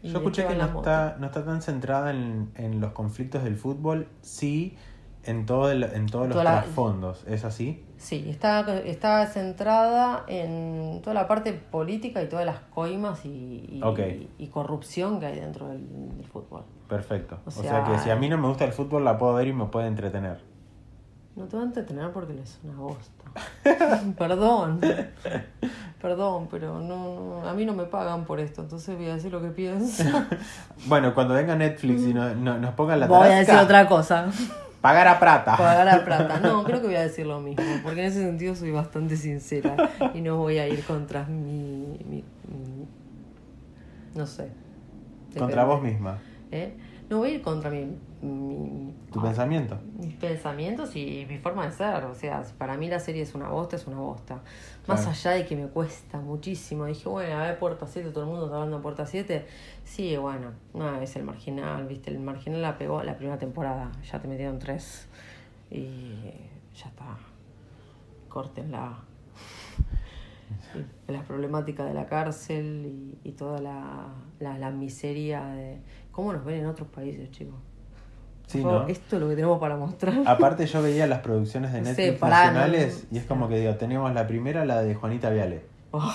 Yo 0.02 0.18
escuché 0.18 0.46
que 0.46 0.54
no 0.54 0.64
está, 0.64 1.16
no 1.18 1.26
está 1.26 1.44
tan 1.44 1.62
centrada 1.62 2.10
en, 2.10 2.50
en 2.56 2.80
los 2.80 2.92
conflictos 2.92 3.44
del 3.44 3.56
fútbol, 3.56 4.08
sí 4.20 4.76
en, 5.24 5.46
todo 5.46 5.70
el- 5.70 5.84
en 5.84 6.06
todos 6.06 6.26
los 6.26 6.32
Toda 6.32 6.44
la- 6.44 6.60
trasfondos. 6.62 7.24
¿Es 7.26 7.44
así? 7.44 7.84
Sí, 7.96 8.24
está, 8.28 8.60
está 8.80 9.24
centrada 9.26 10.24
en 10.26 11.00
toda 11.02 11.14
la 11.14 11.28
parte 11.28 11.52
política 11.52 12.20
y 12.22 12.28
todas 12.28 12.44
las 12.44 12.58
coimas 12.74 13.24
y, 13.24 13.28
y, 13.72 13.80
Ok. 13.84 14.00
y 14.38 14.46
corrupción 14.48 15.20
que 15.20 15.26
hay 15.26 15.38
dentro 15.38 15.68
del, 15.68 16.16
del 16.16 16.26
fútbol. 16.26 16.64
Perfecto. 16.88 17.38
O 17.44 17.48
O 17.48 17.52
sea, 17.52 17.62
sea- 17.62 17.84
que 17.84 17.98
si 18.00 18.10
a 18.10 18.16
mí 18.16 18.28
no 18.28 18.38
me 18.38 18.48
gusta 18.48 18.64
el 18.64 18.72
fútbol, 18.72 19.04
la 19.04 19.16
puedo 19.18 19.34
ver 19.34 19.46
y 19.48 19.52
me 19.52 19.66
puede 19.66 19.86
entretener. 19.86 20.40
No 21.36 21.44
te 21.46 21.56
va 21.56 21.62
a 21.62 21.66
entretener 21.66 22.10
porque 22.12 22.38
es 22.42 22.58
una 22.64 22.74
bosta. 22.76 23.24
Perdón. 24.18 24.80
Perdón, 26.00 26.48
pero 26.50 26.80
no, 26.80 27.48
a 27.48 27.54
mí 27.54 27.64
no 27.64 27.72
me 27.72 27.84
pagan 27.84 28.24
por 28.24 28.40
esto, 28.40 28.60
entonces 28.62 28.96
voy 28.96 29.06
a 29.08 29.14
decir 29.14 29.30
lo 29.32 29.40
que 29.40 29.48
pienso. 29.48 30.02
Bueno, 30.86 31.14
cuando 31.14 31.32
venga 31.34 31.54
Netflix 31.54 32.02
y 32.02 32.12
no, 32.12 32.34
no- 32.34 32.58
nos 32.58 32.74
pongan 32.74 32.98
la 33.00 33.06
voy 33.06 33.28
a 33.28 33.36
decir 33.38 33.54
otra 33.54 33.86
cosa. 33.88 34.26
Pagar 34.82 35.08
a 35.08 35.18
plata. 35.18 35.56
Pagar 35.56 35.86
la 35.86 36.04
plata. 36.04 36.40
No, 36.40 36.62
creo 36.64 36.80
que 36.80 36.88
voy 36.88 36.96
a 36.96 37.02
decir 37.02 37.24
lo 37.26 37.40
mismo, 37.40 37.64
porque 37.82 38.00
en 38.00 38.06
ese 38.08 38.20
sentido 38.20 38.54
soy 38.54 38.70
bastante 38.72 39.16
sincera 39.16 39.74
y 40.12 40.20
no 40.20 40.36
voy 40.36 40.58
a 40.58 40.68
ir 40.68 40.84
contra 40.84 41.24
mi... 41.24 41.96
mi- 42.08 42.24
mi- 42.48 42.86
no 44.14 44.26
sé. 44.26 44.48
Contra 45.38 45.64
vos 45.64 45.80
misma. 45.82 46.18
¿Eh? 46.50 46.74
No 47.08 47.18
voy 47.18 47.30
a 47.30 47.34
ir 47.36 47.42
contra 47.42 47.70
mi, 47.70 47.86
mi- 48.22 48.94
Tu 49.12 49.18
ah, 49.20 49.22
pensamiento. 49.24 49.78
mis 49.98 50.14
pensamientos 50.14 50.94
y 50.96 51.26
mi 51.28 51.38
forma 51.38 51.66
de 51.66 51.72
ser. 51.72 52.04
O 52.04 52.14
sea, 52.14 52.42
para 52.58 52.76
mí 52.76 52.88
la 52.88 52.98
serie 53.00 53.22
es 53.22 53.34
una 53.34 53.48
bosta, 53.48 53.76
es 53.76 53.86
una 53.86 53.98
bosta. 53.98 54.36
Más 54.86 55.00
Claro. 55.00 55.10
allá 55.10 55.30
de 55.32 55.46
que 55.46 55.56
me 55.56 55.66
cuesta 55.68 56.18
muchísimo. 56.20 56.86
Dije, 56.86 57.08
bueno, 57.08 57.36
a 57.36 57.42
ver, 57.42 57.58
Puerta 57.58 57.86
7, 57.86 58.10
todo 58.10 58.24
el 58.24 58.30
mundo 58.30 58.44
está 58.46 58.56
hablando 58.56 58.76
de 58.78 58.82
Puerta 58.82 59.06
7. 59.06 59.46
Sí, 59.84 60.16
bueno, 60.16 60.52
no 60.74 61.00
es 61.00 61.14
el 61.16 61.24
marginal, 61.24 61.86
¿viste? 61.86 62.10
El 62.10 62.20
marginal 62.20 62.62
la 62.62 62.78
pegó 62.78 63.02
la 63.02 63.16
primera 63.16 63.38
temporada. 63.38 63.90
Ya 64.10 64.20
te 64.20 64.28
metieron 64.28 64.58
tres. 64.58 65.08
Y 65.70 66.14
ya 66.76 66.86
está. 66.88 67.16
Córtenla. 68.28 68.98
Y 71.08 71.12
la 71.12 71.22
problemática 71.22 71.84
de 71.84 71.92
la 71.94 72.06
cárcel 72.06 72.86
y, 73.24 73.28
y 73.28 73.32
toda 73.32 73.60
la, 73.60 74.06
la, 74.38 74.58
la 74.58 74.70
miseria 74.70 75.44
de 75.46 75.78
cómo 76.12 76.32
nos 76.32 76.44
ven 76.44 76.60
en 76.60 76.66
otros 76.66 76.88
países, 76.88 77.30
chicos. 77.30 77.56
Esto 78.88 79.16
es 79.16 79.22
lo 79.22 79.28
que 79.28 79.34
tenemos 79.34 79.58
para 79.60 79.76
mostrar. 79.76 80.14
Aparte 80.26 80.66
yo 80.66 80.82
veía 80.82 81.06
las 81.06 81.20
producciones 81.20 81.72
de 81.72 81.80
Netflix 81.82 82.20
nacionales 82.20 83.04
y 83.10 83.18
es 83.18 83.24
como 83.24 83.48
que 83.48 83.58
digo, 83.60 83.74
tenemos 83.76 84.12
la 84.14 84.26
primera, 84.26 84.64
la 84.64 84.82
de 84.82 84.94
Juanita 84.94 85.30
Viale. 85.30 85.62
Oh, 85.92 86.12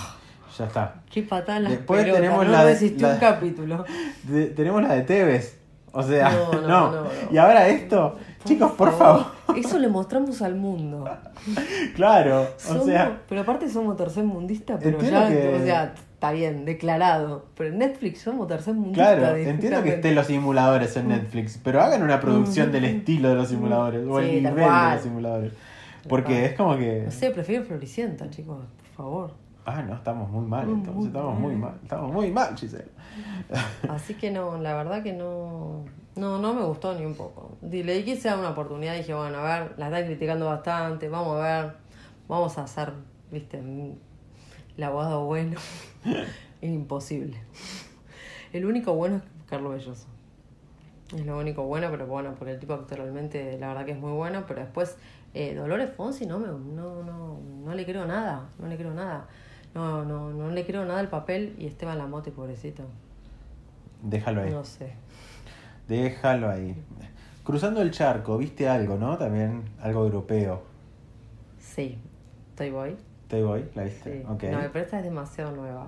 Ya 0.58 0.65
está. 0.65 0.96
qué 1.12 1.24
patada 1.24 1.62
Después 1.70 2.01
pelotas, 2.03 2.22
tenemos 2.22 2.46
no 2.46 2.51
la 2.51 2.65
de- 2.65 2.74
resistí 2.74 3.01
la- 3.01 3.10
un 3.13 3.17
capítulo. 3.20 3.86
De- 4.24 4.48
tenemos 4.48 4.82
la 4.82 4.94
de 4.94 5.01
Tevez. 5.01 5.58
O 5.91 6.03
sea, 6.03 6.29
No, 6.29 6.51
no, 6.53 6.62
no, 6.67 6.91
no, 6.91 7.01
no. 7.03 7.10
Y 7.32 7.38
ahora 7.38 7.67
esto. 7.67 8.15
Chicos, 8.46 8.72
por 8.74 8.96
favor. 8.98 9.25
Eso 9.56 9.79
le 9.79 9.88
mostramos 9.88 10.41
al 10.41 10.56
mundo. 10.56 11.03
Claro. 11.96 12.41
O 12.41 12.60
Somos- 12.60 12.86
sea, 12.86 13.22
pero 13.27 13.41
aparte 13.41 13.70
somos 13.70 13.96
tercermundistas, 13.98 14.79
pero 14.84 15.00
ya, 15.01 15.27
que- 15.29 15.56
o 15.56 15.63
sea, 15.65 15.94
está 16.13 16.32
bien, 16.32 16.65
declarado. 16.65 17.46
Pero 17.56 17.70
en 17.72 17.79
Netflix 17.79 18.22
somos 18.22 18.48
tercermundistas. 18.48 19.17
claro, 19.17 19.36
entiendo 19.38 19.82
que 19.84 19.89
estén 19.96 20.15
los 20.15 20.27
simuladores 20.27 20.96
en 20.98 21.08
Netflix, 21.10 21.60
pero 21.63 21.82
hagan 21.82 22.03
una 22.03 22.20
producción 22.20 22.72
del 22.72 22.86
estilo 22.86 23.29
de 23.29 23.36
los 23.36 23.48
simuladores 23.48 24.06
o 24.08 24.20
el 24.20 24.25
Sí, 24.27 24.32
nivel 24.38 24.56
de 24.56 24.94
los 24.94 25.01
simuladores. 25.01 25.53
Porque 26.08 26.46
es 26.46 26.53
como 26.53 26.77
que. 26.77 27.03
No 27.06 27.12
sé, 27.12 27.32
prefiero 27.32 27.63
Floricienta, 27.65 28.29
chicos, 28.29 28.58
por 28.58 28.96
favor. 29.06 29.32
Ah, 29.69 29.81
no, 29.81 29.95
estamos 29.95 30.29
muy 30.29 30.45
mal, 30.45 30.63
entonces 30.69 30.95
muy 30.95 31.07
estamos 31.07 31.38
muy 31.38 31.55
mal. 31.57 31.77
Estamos 31.83 32.13
muy 32.13 32.31
mal, 32.31 32.55
Giselle. 32.55 32.89
Así 33.89 34.13
que 34.13 34.31
no, 34.31 34.57
la 34.57 34.74
verdad 34.74 35.03
que 35.03 35.12
no, 35.12 35.83
no, 36.15 36.39
no 36.39 36.53
me 36.53 36.63
gustó 36.63 36.95
ni 36.95 37.05
un 37.05 37.15
poco. 37.15 37.57
Le 37.62 37.83
di 37.83 38.05
que 38.05 38.15
sea 38.15 38.38
una 38.38 38.51
oportunidad 38.51 38.95
dije, 38.95 39.13
bueno, 39.13 39.39
a 39.39 39.43
ver, 39.43 39.74
la 39.77 39.88
están 39.88 40.05
criticando 40.05 40.45
bastante, 40.45 41.09
vamos 41.09 41.41
a 41.41 41.43
ver, 41.43 41.74
vamos 42.29 42.57
a 42.57 42.63
hacer, 42.63 42.93
viste, 43.29 43.59
el 43.59 44.83
abogado 44.83 45.25
bueno. 45.25 45.59
es 46.62 46.71
imposible. 46.71 47.38
El 48.53 48.65
único 48.65 48.93
bueno 48.93 49.17
es 49.17 49.24
Carlos 49.50 49.74
Belloso. 49.74 50.07
Es 51.13 51.25
lo 51.25 51.38
único 51.38 51.63
bueno, 51.63 51.89
pero 51.91 52.07
bueno, 52.07 52.36
por 52.36 52.47
el 52.47 52.57
tipo 52.57 52.71
actualmente 52.71 53.57
la 53.59 53.67
verdad 53.67 53.83
que 53.83 53.91
es 53.91 54.00
muy 54.00 54.13
bueno, 54.13 54.45
pero 54.47 54.62
después 54.62 54.95
eh, 55.33 55.55
Dolores 55.55 55.91
Fonsi 55.93 56.25
no, 56.25 56.39
me, 56.39 56.47
no, 56.47 57.03
no, 57.03 57.38
no 57.65 57.75
le 57.75 57.86
creo 57.86 58.05
nada, 58.05 58.47
no 58.59 58.67
le 58.69 58.77
creo 58.77 58.93
nada. 58.93 59.27
No, 59.75 60.03
no, 60.05 60.31
no 60.31 60.50
le 60.50 60.65
creo 60.65 60.86
nada 60.86 61.00
al 61.00 61.09
papel 61.09 61.55
y 61.59 61.67
Esteban 61.67 61.97
Lamote, 61.97 62.31
pobrecito. 62.31 62.83
Déjalo 64.01 64.41
ahí. 64.41 64.51
No 64.51 64.63
sé. 64.63 64.93
Déjalo 65.88 66.50
ahí. 66.50 66.75
Cruzando 67.43 67.81
el 67.81 67.91
charco, 67.91 68.38
viste 68.38 68.67
algo, 68.67 68.97
¿no? 68.97 69.17
También 69.17 69.63
algo 69.81 70.03
europeo. 70.03 70.63
Sí, 71.59 71.97
Toy 72.55 72.71
Boy. 72.71 72.95
¿Te 73.27 73.43
voy? 73.43 73.65
¿La 73.75 73.83
viste? 73.83 74.21
Sí. 74.21 74.25
Ok. 74.27 74.43
No, 74.43 74.59
pero 74.71 74.86
esta 74.86 74.97
es 75.00 75.03
demasiado 75.03 75.55
nueva. 75.55 75.88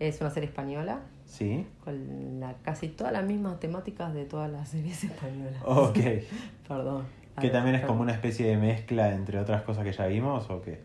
Es 0.00 0.20
una 0.20 0.30
serie 0.30 0.48
española 0.48 1.00
Sí. 1.26 1.66
con 1.84 2.40
la, 2.40 2.54
casi 2.62 2.88
todas 2.88 3.12
las 3.12 3.24
mismas 3.24 3.60
temáticas 3.60 4.14
de 4.14 4.24
todas 4.24 4.50
las 4.50 4.68
series 4.68 5.04
españolas. 5.04 5.62
Ok. 5.64 5.98
Perdón. 6.68 7.04
Que 7.36 7.42
ver, 7.48 7.52
también 7.52 7.76
es 7.76 7.84
como 7.84 8.00
una 8.02 8.12
especie 8.12 8.46
de 8.48 8.56
mezcla 8.56 9.12
entre 9.14 9.38
otras 9.38 9.62
cosas 9.62 9.84
que 9.84 9.92
ya 9.92 10.06
vimos 10.06 10.48
o 10.50 10.60
qué. 10.60 10.80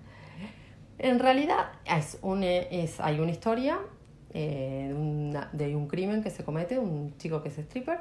En 1.04 1.20
realidad 1.20 1.66
es 1.86 2.18
hay 3.02 3.20
una 3.20 3.30
historia 3.32 3.78
eh, 4.34 4.86
de, 4.88 4.94
una- 4.94 5.50
de 5.52 5.76
un 5.76 5.88
crimen 5.90 6.24
que 6.24 6.30
se 6.30 6.46
comete, 6.46 6.80
un 6.80 7.18
chico 7.18 7.44
que 7.44 7.50
es 7.50 7.58
stripper, 7.58 8.00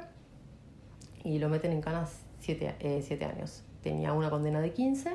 y 1.25 1.37
lo 1.37 1.49
meten 1.49 1.73
en 1.73 1.81
canas 1.81 2.21
7 2.39 2.75
siete 3.01 3.25
años. 3.25 3.63
Tenía 3.81 4.13
una 4.13 4.29
condena 4.29 4.61
de 4.61 4.71
15, 4.71 5.11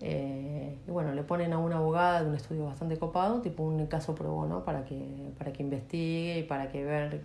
eh, 0.00 0.76
y 0.86 0.90
bueno, 0.92 1.12
le 1.12 1.24
ponen 1.24 1.52
a 1.52 1.58
una 1.58 1.78
abogada 1.78 2.22
de 2.22 2.28
un 2.30 2.36
estudio 2.36 2.66
bastante 2.66 2.96
copado, 2.96 3.40
tipo 3.40 3.64
un 3.64 3.84
caso 3.88 4.14
pro 4.14 4.32
bono, 4.32 4.64
para 4.64 4.84
que, 4.84 5.32
para 5.38 5.52
que 5.52 5.64
investigue 5.64 6.38
y 6.38 6.42
para 6.44 6.68
que, 6.68 6.84
ver, 6.84 7.24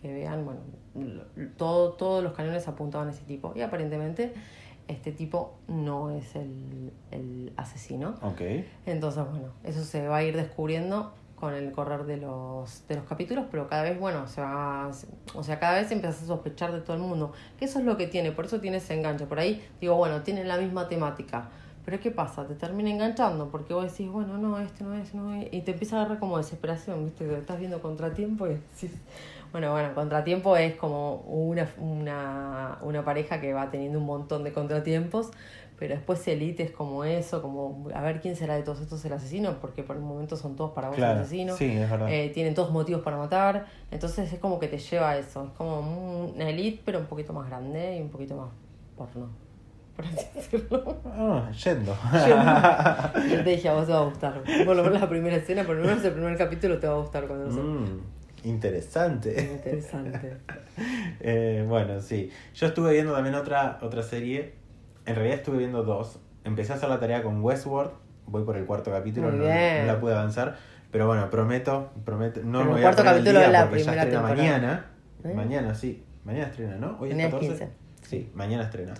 que 0.00 0.10
vean, 0.10 0.46
bueno, 0.46 0.60
todo, 1.58 1.92
todos 1.92 2.24
los 2.24 2.32
cañones 2.32 2.66
apuntaban 2.66 3.08
a 3.08 3.10
ese 3.10 3.24
tipo. 3.24 3.52
Y 3.54 3.60
aparentemente 3.60 4.32
este 4.88 5.12
tipo 5.12 5.54
no 5.68 6.10
es 6.10 6.34
el, 6.36 6.92
el 7.10 7.52
asesino. 7.56 8.14
Ok. 8.22 8.40
Entonces, 8.86 9.24
bueno, 9.30 9.48
eso 9.62 9.84
se 9.84 10.06
va 10.06 10.18
a 10.18 10.24
ir 10.24 10.36
descubriendo 10.36 11.12
con 11.36 11.54
el 11.54 11.72
correr 11.72 12.04
de 12.04 12.16
los, 12.16 12.86
de 12.88 12.96
los 12.96 13.04
capítulos, 13.04 13.46
pero 13.50 13.68
cada 13.68 13.82
vez, 13.82 13.98
bueno, 13.98 14.26
se 14.28 14.40
va, 14.40 14.90
o 15.34 15.42
sea, 15.42 15.58
cada 15.58 15.74
vez 15.74 15.90
empiezas 15.90 16.22
a 16.22 16.26
sospechar 16.26 16.72
de 16.72 16.80
todo 16.80 16.96
el 16.96 17.02
mundo, 17.02 17.32
que 17.58 17.66
eso 17.66 17.80
es 17.80 17.84
lo 17.84 17.96
que 17.96 18.06
tiene, 18.06 18.32
por 18.32 18.46
eso 18.46 18.60
tiene 18.60 18.78
ese 18.78 18.94
enganche. 18.94 19.26
Por 19.26 19.38
ahí 19.38 19.62
digo, 19.80 19.96
bueno, 19.96 20.22
tienen 20.22 20.48
la 20.48 20.56
misma 20.56 20.88
temática, 20.88 21.48
pero 21.84 22.00
¿qué 22.00 22.10
pasa? 22.10 22.46
Te 22.46 22.54
termina 22.54 22.90
enganchando, 22.90 23.50
porque 23.50 23.74
vos 23.74 23.90
decís, 23.90 24.10
bueno, 24.10 24.38
no, 24.38 24.58
este 24.58 24.84
no 24.84 24.94
es, 24.94 25.14
no 25.14 25.34
es, 25.34 25.52
y 25.52 25.60
te 25.62 25.72
empieza 25.72 25.96
a 25.96 26.00
agarrar 26.00 26.18
como 26.18 26.38
desesperación, 26.38 27.04
¿viste? 27.04 27.26
Que 27.26 27.36
estás 27.36 27.58
viendo 27.58 27.82
contratiempo 27.82 28.46
y 28.46 28.50
decís, 28.50 28.92
bueno, 29.54 29.70
bueno, 29.70 29.94
contratiempo 29.94 30.56
es 30.56 30.74
como 30.74 31.18
una, 31.28 31.68
una, 31.78 32.78
una 32.82 33.04
pareja 33.04 33.40
que 33.40 33.52
va 33.54 33.70
teniendo 33.70 34.00
un 34.00 34.04
montón 34.04 34.42
de 34.42 34.52
contratiempos, 34.52 35.30
pero 35.78 35.94
después 35.94 36.26
Elite 36.26 36.64
es 36.64 36.70
como 36.72 37.04
eso, 37.04 37.40
como 37.40 37.88
a 37.94 38.00
ver 38.00 38.20
quién 38.20 38.34
será 38.34 38.56
de 38.56 38.64
todos 38.64 38.80
estos 38.80 39.04
el 39.04 39.12
asesino, 39.12 39.58
porque 39.60 39.84
por 39.84 39.94
el 39.94 40.02
momento 40.02 40.36
son 40.36 40.56
todos 40.56 40.72
para 40.72 40.88
vos 40.88 40.96
Claro. 40.96 41.20
asesinos. 41.20 41.56
Sí, 41.56 41.66
es 41.70 41.88
verdad. 41.88 42.08
Eh, 42.10 42.30
tienen 42.34 42.52
todos 42.54 42.72
motivos 42.72 43.02
para 43.02 43.16
matar, 43.16 43.66
entonces 43.92 44.32
es 44.32 44.40
como 44.40 44.58
que 44.58 44.66
te 44.66 44.78
lleva 44.78 45.10
a 45.10 45.18
eso, 45.18 45.44
es 45.44 45.50
como 45.52 45.78
una 46.34 46.48
elite 46.48 46.82
pero 46.84 46.98
un 46.98 47.06
poquito 47.06 47.32
más 47.32 47.46
grande 47.48 47.96
y 47.96 48.00
un 48.02 48.08
poquito 48.08 48.34
más 48.36 48.48
porno, 48.96 49.28
por 49.94 50.04
así 50.04 50.26
decirlo. 50.34 50.96
Ah, 51.06 51.48
yendo. 51.64 51.94
Yo 53.30 53.44
te 53.44 53.50
dije, 53.50 53.68
a 53.68 53.74
vos 53.74 53.86
te 53.86 53.92
va 53.92 54.00
a 54.00 54.04
gustar, 54.04 54.42
por 54.66 54.74
lo 54.74 54.82
menos 54.82 55.00
la 55.00 55.08
primera 55.08 55.36
escena, 55.36 55.62
por 55.62 55.76
lo 55.76 55.84
menos 55.86 56.04
el 56.04 56.12
primer 56.12 56.36
capítulo 56.36 56.78
te 56.80 56.88
va 56.88 56.94
a 56.94 56.98
gustar 56.98 57.28
cuando. 57.28 57.48
Mm, 57.62 58.00
interesante. 58.44 59.40
Interesante. 59.40 60.36
Eh, 61.20 61.64
bueno, 61.68 62.00
sí. 62.00 62.30
Yo 62.54 62.66
estuve 62.66 62.92
viendo 62.92 63.12
también 63.12 63.34
otra, 63.36 63.78
otra 63.82 64.02
serie. 64.02 64.54
En 65.06 65.14
realidad 65.14 65.38
estuve 65.38 65.58
viendo 65.58 65.82
dos. 65.84 66.18
Empecé 66.44 66.72
a 66.72 66.76
hacer 66.76 66.88
la 66.88 66.98
tarea 66.98 67.22
con 67.22 67.42
Westworld. 67.42 67.92
Voy 68.26 68.42
por 68.44 68.56
el 68.56 68.64
cuarto 68.66 68.90
capítulo. 68.90 69.30
No, 69.30 69.44
la 69.44 69.98
pude 70.00 70.12
avanzar. 70.14 70.56
Pero 70.90 71.06
bueno, 71.06 71.30
prometo, 71.30 71.90
prometo. 72.04 72.40
No 72.42 72.58
Pero 72.58 72.64
me 72.64 72.64
el 72.64 72.68
voy 72.72 72.80
a 72.80 72.82
cuarto 72.82 72.96
poner 72.98 73.08
al 73.08 73.14
capítulo 73.18 73.38
día 73.38 73.46
de 73.46 73.52
la 73.52 73.60
porque 73.68 73.78
ya 73.78 73.84
primera 73.84 74.02
estrena 74.02 74.26
temporada. 74.28 74.52
mañana. 74.58 74.86
¿Eh? 75.24 75.34
Mañana, 75.34 75.74
sí. 75.74 76.04
Mañana 76.24 76.46
estrena, 76.46 76.76
¿no? 76.76 76.96
Hoy 77.00 77.10
es 77.10 77.14
Mañana 77.16 77.28
es 77.28 77.34
14. 77.34 77.48
15. 77.66 77.68
Sí, 78.02 78.30
mañana 78.34 78.64
estrena. 78.64 78.94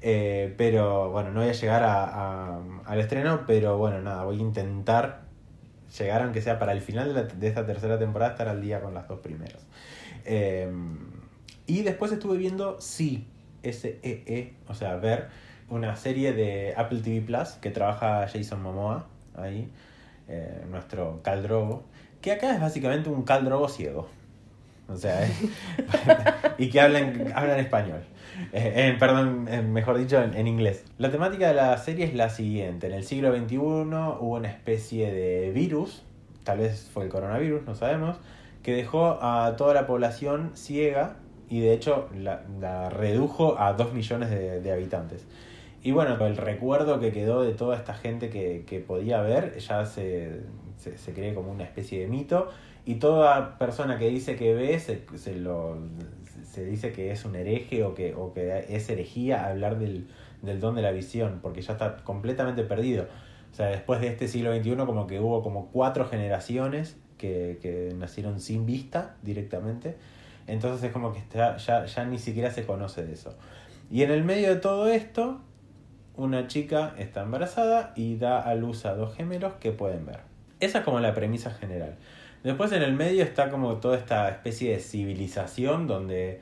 Eh, 0.00 0.54
pero 0.56 1.10
bueno, 1.10 1.30
no 1.30 1.40
voy 1.40 1.48
a 1.50 1.52
llegar 1.52 1.82
a, 1.84 2.04
a- 2.04 2.60
al 2.86 3.00
estreno, 3.00 3.42
pero 3.46 3.76
bueno, 3.78 4.00
nada, 4.00 4.24
voy 4.24 4.38
a 4.38 4.40
intentar 4.40 5.20
llegar, 5.98 6.22
aunque 6.22 6.42
sea 6.42 6.58
para 6.58 6.72
el 6.72 6.80
final 6.80 7.14
de, 7.38 7.48
esta 7.48 7.66
tercera 7.66 7.98
temporada, 7.98 8.32
estar 8.32 8.48
al 8.48 8.60
día 8.60 8.80
con 8.80 8.94
las 8.94 9.08
dos 9.08 9.20
primeras. 9.20 9.66
Eh, 10.24 10.70
y 11.66 11.82
después 11.82 12.12
estuve 12.12 12.36
viendo 12.36 12.80
Sí, 12.80 13.26
S-E-E, 13.62 14.54
o 14.68 14.74
sea, 14.74 14.96
ver 14.96 15.28
una 15.68 15.94
serie 15.96 16.32
de 16.32 16.74
Apple 16.76 17.00
TV 17.00 17.20
Plus 17.20 17.50
que 17.60 17.70
trabaja 17.70 18.26
Jason 18.26 18.62
Momoa 18.62 19.06
ahí, 19.36 19.70
eh, 20.28 20.64
nuestro 20.68 21.22
Cal 21.22 21.42
Drogo, 21.42 21.84
que 22.20 22.32
acá 22.32 22.54
es 22.54 22.60
básicamente 22.60 23.08
un 23.08 23.22
Cal 23.22 23.44
Drogo 23.44 23.68
ciego. 23.68 24.08
O 24.90 24.96
sea, 24.96 25.28
y 26.58 26.68
que 26.68 26.80
hablan, 26.80 27.32
hablan 27.34 27.60
español. 27.60 28.00
Eh, 28.52 28.96
perdón, 28.98 29.44
mejor 29.72 29.98
dicho, 29.98 30.20
en, 30.22 30.34
en 30.34 30.46
inglés. 30.46 30.84
La 30.98 31.10
temática 31.10 31.48
de 31.48 31.54
la 31.54 31.76
serie 31.78 32.06
es 32.06 32.14
la 32.14 32.30
siguiente. 32.30 32.86
En 32.86 32.94
el 32.94 33.04
siglo 33.04 33.34
XXI 33.36 33.58
hubo 33.58 34.36
una 34.36 34.48
especie 34.48 35.12
de 35.12 35.50
virus, 35.52 36.02
tal 36.44 36.58
vez 36.58 36.90
fue 36.92 37.04
el 37.04 37.10
coronavirus, 37.10 37.64
no 37.66 37.74
sabemos, 37.74 38.16
que 38.62 38.74
dejó 38.74 39.22
a 39.22 39.54
toda 39.56 39.74
la 39.74 39.86
población 39.86 40.52
ciega 40.54 41.16
y 41.48 41.60
de 41.60 41.72
hecho 41.72 42.08
la, 42.14 42.42
la 42.60 42.90
redujo 42.90 43.58
a 43.58 43.72
2 43.72 43.92
millones 43.92 44.30
de, 44.30 44.60
de 44.60 44.72
habitantes. 44.72 45.26
Y 45.82 45.92
bueno, 45.92 46.16
el 46.26 46.36
recuerdo 46.36 47.00
que 47.00 47.10
quedó 47.10 47.42
de 47.42 47.54
toda 47.54 47.76
esta 47.76 47.94
gente 47.94 48.28
que, 48.28 48.64
que 48.66 48.80
podía 48.80 49.22
ver 49.22 49.58
ya 49.58 49.86
se, 49.86 50.42
se, 50.76 50.98
se 50.98 51.12
cree 51.12 51.34
como 51.34 51.50
una 51.50 51.64
especie 51.64 52.00
de 52.00 52.06
mito. 52.06 52.48
Y 52.84 52.96
toda 52.96 53.58
persona 53.58 53.98
que 53.98 54.08
dice 54.08 54.36
que 54.36 54.54
ve 54.54 54.78
se, 54.80 55.04
se 55.16 55.36
lo, 55.36 55.78
se 56.42 56.64
dice 56.64 56.92
que 56.92 57.12
es 57.12 57.24
un 57.24 57.36
hereje 57.36 57.84
o 57.84 57.94
que, 57.94 58.14
o 58.14 58.32
que 58.32 58.66
es 58.68 58.88
herejía 58.88 59.46
hablar 59.46 59.78
del, 59.78 60.08
del 60.42 60.60
don 60.60 60.74
de 60.74 60.82
la 60.82 60.90
visión, 60.90 61.40
porque 61.42 61.62
ya 61.62 61.74
está 61.74 61.98
completamente 61.98 62.62
perdido. 62.64 63.06
O 63.52 63.54
sea, 63.54 63.66
después 63.66 64.00
de 64.00 64.08
este 64.08 64.28
siglo 64.28 64.54
XXI 64.54 64.76
como 64.76 65.06
que 65.06 65.20
hubo 65.20 65.42
como 65.42 65.70
cuatro 65.70 66.06
generaciones 66.06 66.96
que, 67.18 67.58
que 67.60 67.94
nacieron 67.96 68.40
sin 68.40 68.66
vista 68.66 69.16
directamente. 69.22 69.96
Entonces 70.46 70.82
es 70.82 70.92
como 70.92 71.12
que 71.12 71.18
está, 71.18 71.56
ya, 71.58 71.84
ya 71.84 72.04
ni 72.04 72.18
siquiera 72.18 72.50
se 72.50 72.64
conoce 72.64 73.04
de 73.04 73.12
eso. 73.12 73.34
Y 73.90 74.02
en 74.02 74.10
el 74.10 74.24
medio 74.24 74.48
de 74.48 74.56
todo 74.56 74.88
esto, 74.88 75.40
una 76.16 76.46
chica 76.46 76.94
está 76.98 77.22
embarazada 77.22 77.92
y 77.96 78.16
da 78.16 78.40
a 78.40 78.54
luz 78.54 78.86
a 78.86 78.94
dos 78.94 79.14
gemelos 79.14 79.54
que 79.54 79.72
pueden 79.72 80.06
ver. 80.06 80.20
Esa 80.60 80.78
es 80.78 80.84
como 80.84 81.00
la 81.00 81.14
premisa 81.14 81.50
general. 81.50 81.96
Después 82.42 82.72
en 82.72 82.82
el 82.82 82.94
medio 82.94 83.22
está 83.22 83.50
como 83.50 83.76
toda 83.76 83.98
esta 83.98 84.28
especie 84.30 84.72
de 84.72 84.80
civilización 84.80 85.86
donde 85.86 86.40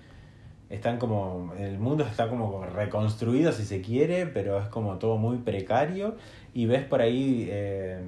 están 0.70 0.98
como 0.98 1.54
el 1.58 1.78
mundo 1.78 2.04
está 2.04 2.28
como 2.28 2.64
reconstruido 2.66 3.52
si 3.52 3.64
se 3.64 3.80
quiere, 3.80 4.26
pero 4.26 4.60
es 4.60 4.68
como 4.68 4.98
todo 4.98 5.16
muy 5.16 5.38
precario. 5.38 6.16
Y 6.54 6.66
ves 6.66 6.84
por 6.84 7.00
ahí 7.00 7.48
eh, 7.50 8.00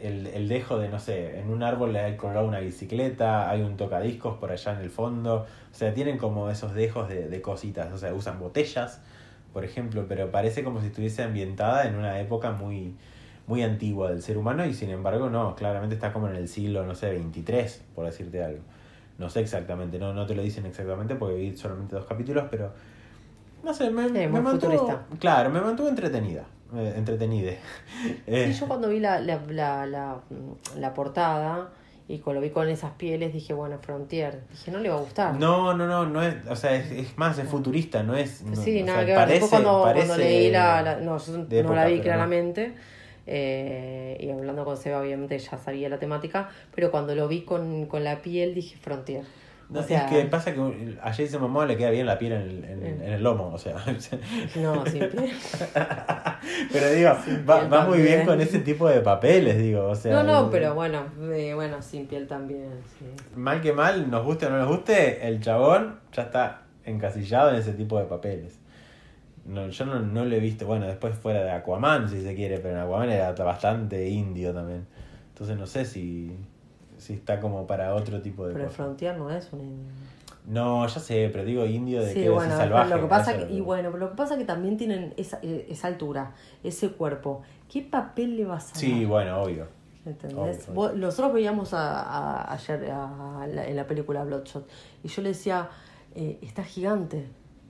el, 0.00 0.26
el 0.26 0.48
dejo 0.48 0.78
de, 0.78 0.88
no 0.88 0.98
sé, 0.98 1.38
en 1.38 1.50
un 1.50 1.62
árbol 1.62 1.92
le 1.92 2.00
hay 2.00 2.16
colgado 2.16 2.46
una 2.46 2.58
bicicleta, 2.58 3.48
hay 3.48 3.62
un 3.62 3.76
tocadiscos 3.76 4.38
por 4.38 4.50
allá 4.50 4.72
en 4.72 4.78
el 4.78 4.90
fondo, 4.90 5.46
o 5.46 5.74
sea, 5.74 5.94
tienen 5.94 6.18
como 6.18 6.50
esos 6.50 6.74
dejos 6.74 7.08
de, 7.08 7.28
de 7.28 7.42
cositas, 7.42 7.92
o 7.92 7.98
sea, 7.98 8.12
usan 8.14 8.38
botellas, 8.40 9.00
por 9.52 9.64
ejemplo, 9.64 10.06
pero 10.08 10.30
parece 10.30 10.64
como 10.64 10.80
si 10.80 10.88
estuviese 10.88 11.22
ambientada 11.22 11.86
en 11.86 11.94
una 11.96 12.20
época 12.20 12.50
muy, 12.52 12.96
muy 13.52 13.62
antigua 13.62 14.08
del 14.10 14.22
ser 14.22 14.38
humano 14.38 14.64
y 14.64 14.72
sin 14.72 14.88
embargo 14.90 15.28
no, 15.28 15.54
claramente 15.54 15.94
está 15.94 16.10
como 16.12 16.26
en 16.28 16.36
el 16.36 16.48
siglo, 16.48 16.86
no 16.86 16.94
sé, 16.94 17.10
23, 17.10 17.82
por 17.94 18.06
decirte 18.06 18.42
algo. 18.42 18.60
No 19.18 19.28
sé 19.28 19.40
exactamente, 19.40 19.98
no, 19.98 20.14
no 20.14 20.24
te 20.26 20.34
lo 20.34 20.42
dicen 20.42 20.64
exactamente 20.64 21.14
porque 21.14 21.34
vi 21.36 21.56
solamente 21.56 21.94
dos 21.96 22.06
capítulos, 22.06 22.44
pero 22.50 22.72
no 23.62 23.74
sé, 23.74 23.90
me, 23.90 24.04
Sí, 24.08 24.14
me 24.14 24.28
muy 24.28 24.40
mantuvo, 24.40 24.72
futurista. 24.72 25.02
claro, 25.20 25.50
me 25.50 25.60
mantuvo 25.60 25.88
entretenida, 25.88 26.44
eh, 26.74 26.94
entretenide. 26.96 27.58
Eh, 28.26 28.50
Sí, 28.52 28.58
yo 28.60 28.66
cuando 28.66 28.88
vi 28.88 29.00
la, 29.00 29.20
la, 29.20 29.38
la, 29.50 29.86
la, 29.86 30.20
la 30.78 30.94
portada 30.94 31.70
y 32.08 32.18
cuando 32.18 32.40
lo 32.40 32.46
vi 32.46 32.52
con 32.52 32.68
esas 32.68 32.92
pieles 32.92 33.32
dije, 33.32 33.52
bueno, 33.54 33.78
Frontier. 33.80 34.40
Dije, 34.50 34.70
no 34.72 34.78
le 34.80 34.88
va 34.88 34.96
a 34.96 35.00
gustar. 35.00 35.34
no, 35.34 35.72
no, 35.74 35.86
no, 35.86 36.06
no 36.06 36.22
es, 36.22 36.34
o 36.48 36.56
sea, 36.56 36.74
es, 36.74 36.90
es 36.90 37.18
más, 37.18 37.38
es 37.38 37.48
futurista, 37.48 38.02
no 38.02 38.16
es... 38.16 38.42
no, 38.42 38.56
Sí, 38.56 38.82
nada 38.82 38.98
sea, 39.04 39.06
que 39.06 39.12
ver. 39.12 39.28
Después 39.28 39.50
cuando, 39.50 39.70
cuando 39.70 39.84
parece 39.84 40.18
leí 40.18 40.50
la, 40.50 40.82
la- 40.82 40.96
no, 40.96 41.18
yo 41.18 41.62
no 41.62 41.74
la 41.74 41.86
vi 41.86 42.00
claramente. 42.00 42.74
Eh, 43.26 44.16
y 44.20 44.30
hablando 44.30 44.64
con 44.64 44.76
Seba, 44.76 45.00
obviamente 45.00 45.38
ya 45.38 45.58
sabía 45.58 45.88
la 45.88 45.98
temática. 45.98 46.50
Pero 46.74 46.90
cuando 46.90 47.14
lo 47.14 47.28
vi 47.28 47.42
con, 47.42 47.86
con 47.86 48.04
la 48.04 48.22
piel, 48.22 48.54
dije 48.54 48.76
Frontier. 48.76 49.24
No, 49.72 49.80
o 49.80 49.82
sea, 49.82 50.04
es 50.04 50.10
que 50.10 50.24
pasa 50.26 50.52
que 50.52 50.98
a 51.00 51.12
Jason 51.14 51.40
Momoa 51.40 51.64
le 51.64 51.78
queda 51.78 51.90
bien 51.90 52.06
la 52.06 52.18
piel 52.18 52.32
en 52.32 52.42
el, 52.42 52.64
en, 52.64 53.02
en 53.02 53.12
el 53.12 53.22
lomo, 53.22 53.52
o 53.54 53.58
sea. 53.58 53.74
No, 54.56 54.84
sin 54.86 55.08
piel. 55.08 55.32
pero 56.70 56.90
digo, 56.90 57.16
Sin 57.24 57.46
va, 57.48 57.86
muy 57.86 58.02
bien 58.02 58.26
con 58.26 58.38
ese 58.40 58.58
tipo 58.58 58.86
de 58.88 59.00
papeles, 59.00 59.56
digo, 59.56 59.86
o 59.86 59.94
sea. 59.94 60.12
No, 60.12 60.22
no, 60.22 60.50
pero 60.50 60.74
bueno, 60.74 61.04
eh, 61.32 61.54
bueno, 61.54 61.80
sin 61.80 62.06
piel 62.06 62.26
también. 62.26 62.68
Sí. 62.98 63.06
Mal 63.34 63.62
que 63.62 63.72
mal, 63.72 64.10
nos 64.10 64.24
guste 64.24 64.46
o 64.46 64.50
no 64.50 64.58
nos 64.58 64.68
guste, 64.68 65.26
el 65.26 65.40
chabón 65.40 66.00
ya 66.12 66.24
está 66.24 66.62
encasillado 66.84 67.50
en 67.50 67.56
ese 67.56 67.72
tipo 67.72 67.98
de 67.98 68.04
papeles. 68.04 68.58
No, 69.44 69.68
yo 69.68 69.84
no, 69.86 69.98
no 70.00 70.24
lo 70.24 70.34
he 70.36 70.38
visto, 70.40 70.66
bueno, 70.66 70.86
después 70.86 71.14
fuera 71.16 71.42
de 71.42 71.50
Aquaman, 71.50 72.08
si 72.08 72.20
se 72.22 72.34
quiere, 72.34 72.58
pero 72.58 72.74
en 72.76 72.80
Aquaman 72.80 73.10
era 73.10 73.32
bastante 73.32 74.08
indio 74.08 74.54
también. 74.54 74.86
Entonces 75.32 75.56
no 75.58 75.66
sé 75.66 75.84
si, 75.84 76.36
si 76.98 77.14
está 77.14 77.40
como 77.40 77.66
para 77.66 77.94
otro 77.94 78.20
tipo 78.22 78.46
de 78.46 78.52
Pero 78.54 78.66
el. 78.66 78.70
Frontier 78.70 79.16
no 79.18 79.30
es 79.30 79.52
un. 79.52 79.86
No, 80.46 80.86
ya 80.86 81.00
sé, 81.00 81.28
pero 81.32 81.44
digo 81.44 81.64
indio 81.66 82.02
de 82.02 82.12
Sí, 82.14 82.20
que 82.22 82.28
bueno, 82.28 82.56
salvaje. 82.56 82.90
lo 82.90 83.00
que 83.02 83.06
pasa 83.06 83.36
que, 83.36 83.44
es 83.44 83.50
y 83.50 83.58
lo- 83.58 83.64
bueno, 83.64 83.90
pero 83.92 84.04
lo 84.06 84.10
que 84.10 84.16
pasa 84.16 84.36
que 84.36 84.44
también 84.44 84.76
tienen 84.76 85.14
esa, 85.16 85.38
eh, 85.42 85.66
esa 85.70 85.86
altura, 85.88 86.32
ese 86.64 86.90
cuerpo. 86.90 87.42
¿Qué 87.70 87.82
papel 87.82 88.36
le 88.36 88.44
vas 88.44 88.72
a 88.72 88.74
Sí, 88.74 89.00
dar? 89.00 89.06
bueno, 89.06 89.42
obvio. 89.42 89.66
¿Entendés? 90.04 90.64
Obvio, 90.68 90.74
Vos- 90.74 90.94
nosotros 90.96 91.32
veíamos 91.32 91.72
a, 91.74 92.02
a- 92.02 92.52
ayer 92.54 92.90
a 92.90 93.46
la- 93.48 93.66
en 93.68 93.76
la 93.76 93.86
película 93.86 94.24
Bloodshot 94.24 94.68
y 95.04 95.08
yo 95.08 95.22
le 95.22 95.28
decía, 95.28 95.68
eh, 96.16 96.38
está 96.42 96.64
gigante 96.64 97.24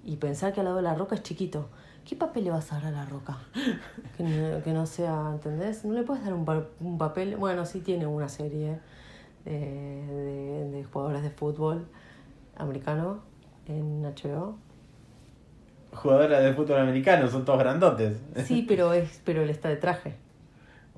y 0.05 0.17
pensar 0.17 0.53
que 0.53 0.61
al 0.61 0.67
lado 0.67 0.77
de 0.79 0.83
la 0.83 0.95
roca 0.95 1.15
es 1.15 1.23
chiquito. 1.23 1.69
¿Qué 2.05 2.17
papel 2.17 2.45
le 2.45 2.51
vas 2.51 2.73
a 2.73 2.77
dar 2.77 2.87
a 2.87 2.91
la 2.91 3.05
roca? 3.07 3.38
Que 4.17 4.25
no, 4.25 4.62
que 4.62 4.73
no 4.73 4.87
sea, 4.87 5.31
¿entendés? 5.33 5.85
No 5.85 5.95
le 5.95 6.03
puedes 6.03 6.25
dar 6.25 6.35
un, 6.35 6.45
pa- 6.45 6.67
un 6.81 6.99
papel. 6.99 7.37
Bueno, 7.37 7.65
sí 7.67 7.81
tiene 7.81 8.07
una 8.07 8.29
serie 8.29 8.79
de, 9.45 10.69
de 10.73 10.85
jugadores 10.93 11.23
de 11.23 11.31
fútbol 11.31 11.87
americano 12.57 13.21
en 13.69 14.05
HBO. 14.05 14.57
Jugadores 15.95 16.43
de 16.43 16.55
fútbol 16.55 16.81
americano, 16.81 17.29
son 17.29 17.45
todos 17.45 17.59
grandotes. 17.59 18.17
Sí, 18.47 18.65
pero 18.67 18.93
es, 18.95 19.21
pero 19.25 19.43
él 19.43 19.51
está 19.51 19.69
de 19.69 19.77
traje. 19.77 20.15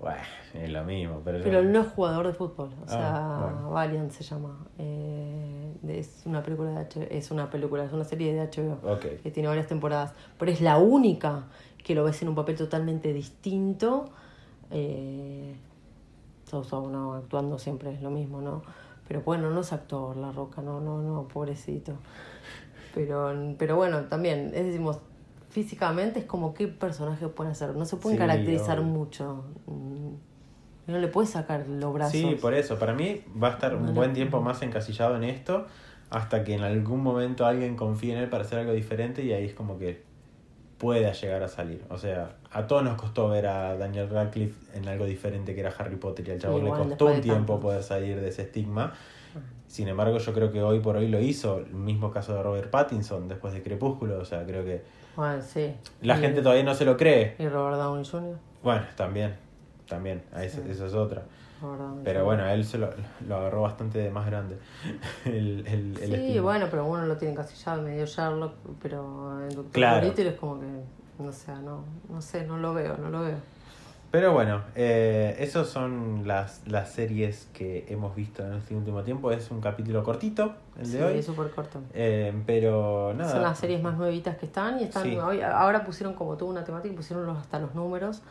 Bueno, 0.01 0.21
es 0.55 0.71
lo 0.71 0.85
mismo, 0.85 1.21
pero, 1.25 1.39
Pero 1.43 1.59
él 1.61 1.73
no 1.73 1.81
es 1.83 1.89
jugador 1.89 2.27
de 2.27 2.33
fútbol, 2.35 2.71
o 2.81 2.85
Ah, 2.91 2.97
sea, 2.97 3.39
bueno. 3.41 3.71
Valiant 3.71 4.11
se 4.11 4.25
llama. 4.25 4.67
Eh, 4.79 5.44
es 5.89 6.23
una 6.25 6.43
película 6.43 6.71
de 6.71 6.77
HBO, 6.77 7.07
es 7.11 7.31
una 7.31 7.51
película, 7.51 7.85
es 7.85 7.93
una 7.93 8.05
serie 8.05 8.33
de 8.35 8.41
HBO 8.41 8.99
que 9.23 9.31
tiene 9.31 9.49
varias 9.49 9.67
temporadas, 9.67 10.13
pero 10.39 10.51
es 10.51 10.61
la 10.61 10.79
única 10.79 11.45
que 11.83 11.95
lo 11.95 12.05
ves 12.05 12.21
en 12.23 12.29
un 12.29 12.35
papel 12.35 12.57
totalmente 12.57 13.13
distinto. 13.13 14.07
Eh, 14.71 15.55
todos 16.51 16.91
no, 16.91 17.15
actuando 17.15 17.59
siempre 17.59 17.93
es 17.93 18.03
lo 18.03 18.11
mismo, 18.11 18.41
¿no? 18.41 18.63
Pero 19.07 19.23
bueno, 19.23 19.51
no 19.51 19.61
es 19.61 19.73
actor, 19.73 20.17
La 20.17 20.33
Roca, 20.33 20.63
no, 20.63 20.81
no, 20.81 21.03
no, 21.03 21.29
pobrecito. 21.29 21.95
Pero, 22.95 23.35
pero 23.59 23.77
bueno, 23.77 24.05
también, 24.05 24.53
es 24.55 24.67
decimos, 24.67 24.99
físicamente 25.51 26.21
es 26.21 26.25
como 26.25 26.55
qué 26.55 26.69
personaje 26.69 27.29
pueden 27.29 27.53
hacer. 27.53 27.75
No 27.75 27.85
se 27.85 27.97
pueden 27.97 28.19
Sí, 28.19 28.21
caracterizar 28.21 28.81
mucho. 28.83 29.45
No 30.87 30.99
le 30.99 31.09
puedes 31.09 31.31
sacar 31.31 31.67
los 31.69 31.93
brazos. 31.95 32.13
Sí, 32.13 32.37
por 32.41 32.55
eso. 32.55 32.79
Para 32.79 32.93
mí 32.95 33.23
va 33.43 33.49
a 33.49 33.53
estar 33.53 33.73
No 33.73 33.79
un 33.81 33.87
le- 33.87 33.93
buen 33.93 34.13
tiempo 34.13 34.41
más 34.41 34.61
encasillado 34.63 35.17
en 35.17 35.25
esto 35.25 35.67
hasta 36.11 36.45
que 36.45 36.55
en 36.55 36.63
algún 36.63 37.03
momento 37.03 37.47
alguien 37.47 37.75
confíe 37.77 38.13
en 38.13 38.19
él 38.19 38.29
para 38.29 38.45
hacer 38.45 38.59
algo 38.59 38.73
diferente 38.73 39.23
y 39.25 39.33
ahí 39.33 39.47
es 39.47 39.55
como 39.55 39.79
que 39.79 40.03
pueda 40.79 41.13
llegar 41.13 41.43
a 41.43 41.49
salir. 41.49 41.83
O 41.89 41.97
sea, 41.99 42.37
a 42.51 42.67
todos 42.67 42.83
nos 42.85 43.01
costó 43.01 43.29
ver 43.31 43.47
a 43.47 43.77
Daniel 43.77 44.11
Radcliffe 44.11 44.55
en 44.77 44.87
algo 44.89 45.07
diferente 45.07 45.55
que 45.55 45.61
era 45.61 45.73
Harry 45.79 45.97
Potter 45.97 46.29
y 46.29 46.33
al 46.33 46.39
chavo 46.41 46.59
Sí, 46.59 46.65
le 46.65 46.71
costó 46.71 47.07
un 47.07 47.21
tiempo 47.21 47.59
poder 47.61 47.83
salir 47.83 48.21
de 48.21 48.29
ese 48.29 48.43
estigma. 48.43 48.93
Sin 49.67 49.89
embargo, 49.89 50.19
yo 50.19 50.33
creo 50.35 50.53
que 50.53 50.63
hoy 50.63 50.81
por 50.81 50.97
hoy 50.97 51.09
lo 51.09 51.19
hizo. 51.21 51.59
El 51.59 51.75
mismo 51.75 52.11
caso 52.13 52.35
de 52.35 52.43
Robert 52.43 52.71
Pattinson 52.71 53.27
después 53.27 53.55
de 53.55 53.63
Crepúsculo. 53.63 54.19
O 54.21 54.25
sea, 54.25 54.45
creo 54.45 54.65
que 54.65 54.83
Bueno, 55.17 55.43
sí. 55.43 55.73
la 56.03 56.17
Y- 56.17 56.21
gente 56.21 56.43
todavía 56.43 56.63
no 56.65 56.75
se 56.75 56.85
lo 56.85 56.97
cree. 56.97 57.35
Y 57.39 57.49
Robert 57.49 57.79
Downey 57.79 58.05
Jr. 58.05 58.37
Bueno, 58.63 58.83
también. 58.95 59.35
También. 59.89 60.23
Eso, 60.37 60.63
Sí. 60.63 60.71
eso 60.71 60.87
es 60.87 60.95
otra. 60.95 61.23
Pero 62.05 62.25
bueno, 62.27 62.47
él 62.51 62.65
se 62.65 62.77
lo, 62.77 62.91
lo 63.27 63.37
agarró 63.37 63.63
bastante 63.63 63.99
de 63.99 64.11
más 64.11 64.27
grande. 64.27 64.59
El, 65.25 65.65
el, 65.67 65.99
el 66.03 66.33
Sí, 66.33 66.39
bueno, 66.39 66.67
pero 66.71 66.85
uno 66.85 67.07
lo 67.07 67.17
tiene 67.17 67.33
encasillado, 67.33 67.81
medio 67.81 68.05
Sherlock, 68.05 68.53
pero 68.83 69.41
el 69.49 69.55
Doctor 69.55 69.73
Claro. 69.73 70.07
Es 70.07 70.35
como 70.35 70.61
que, 70.61 70.67
no 71.19 71.33
sé, 71.33 71.53
no, 71.65 71.85
no 72.11 72.21
sé, 72.21 72.47
no 72.47 72.59
lo 72.59 72.75
veo, 72.75 72.97
no 72.99 73.09
lo 73.09 73.23
veo. 73.23 73.37
Pero 74.11 74.33
bueno, 74.33 74.63
eh, 74.77 75.35
esas 75.41 75.67
son 75.69 76.23
las, 76.27 76.61
las 76.69 76.91
series 76.93 77.49
que 77.53 77.85
hemos 77.89 78.15
visto 78.15 78.47
en 78.47 78.53
este 78.55 78.77
último 78.77 79.03
tiempo. 79.03 79.33
Es 79.33 79.51
un 79.51 79.61
capítulo 79.61 80.05
cortito, 80.05 80.55
el 80.79 80.93
de 80.93 80.99
sí, 80.99 81.03
hoy. 81.03 81.19
es 81.19 81.27
súper 81.27 81.51
corto. 81.51 81.81
Eh, 81.95 82.33
pero 82.47 83.13
nada. 83.17 83.33
Son 83.33 83.43
las 83.43 83.59
series 83.59 83.83
más 83.83 83.97
nuevitas 83.97 84.37
que 84.37 84.47
están 84.47 84.79
y 84.79 84.85
están 84.85 85.03
Sí. 85.03 85.17
hoy, 85.17 85.41
ahora 85.41 85.83
pusieron 85.85 86.15
como 86.15 86.37
toda 86.37 86.51
una 86.53 86.63
temática, 86.63 86.95
pusieron 86.95 87.27
los, 87.27 87.39
hasta 87.39 87.59
los 87.59 87.75
números 87.75 88.23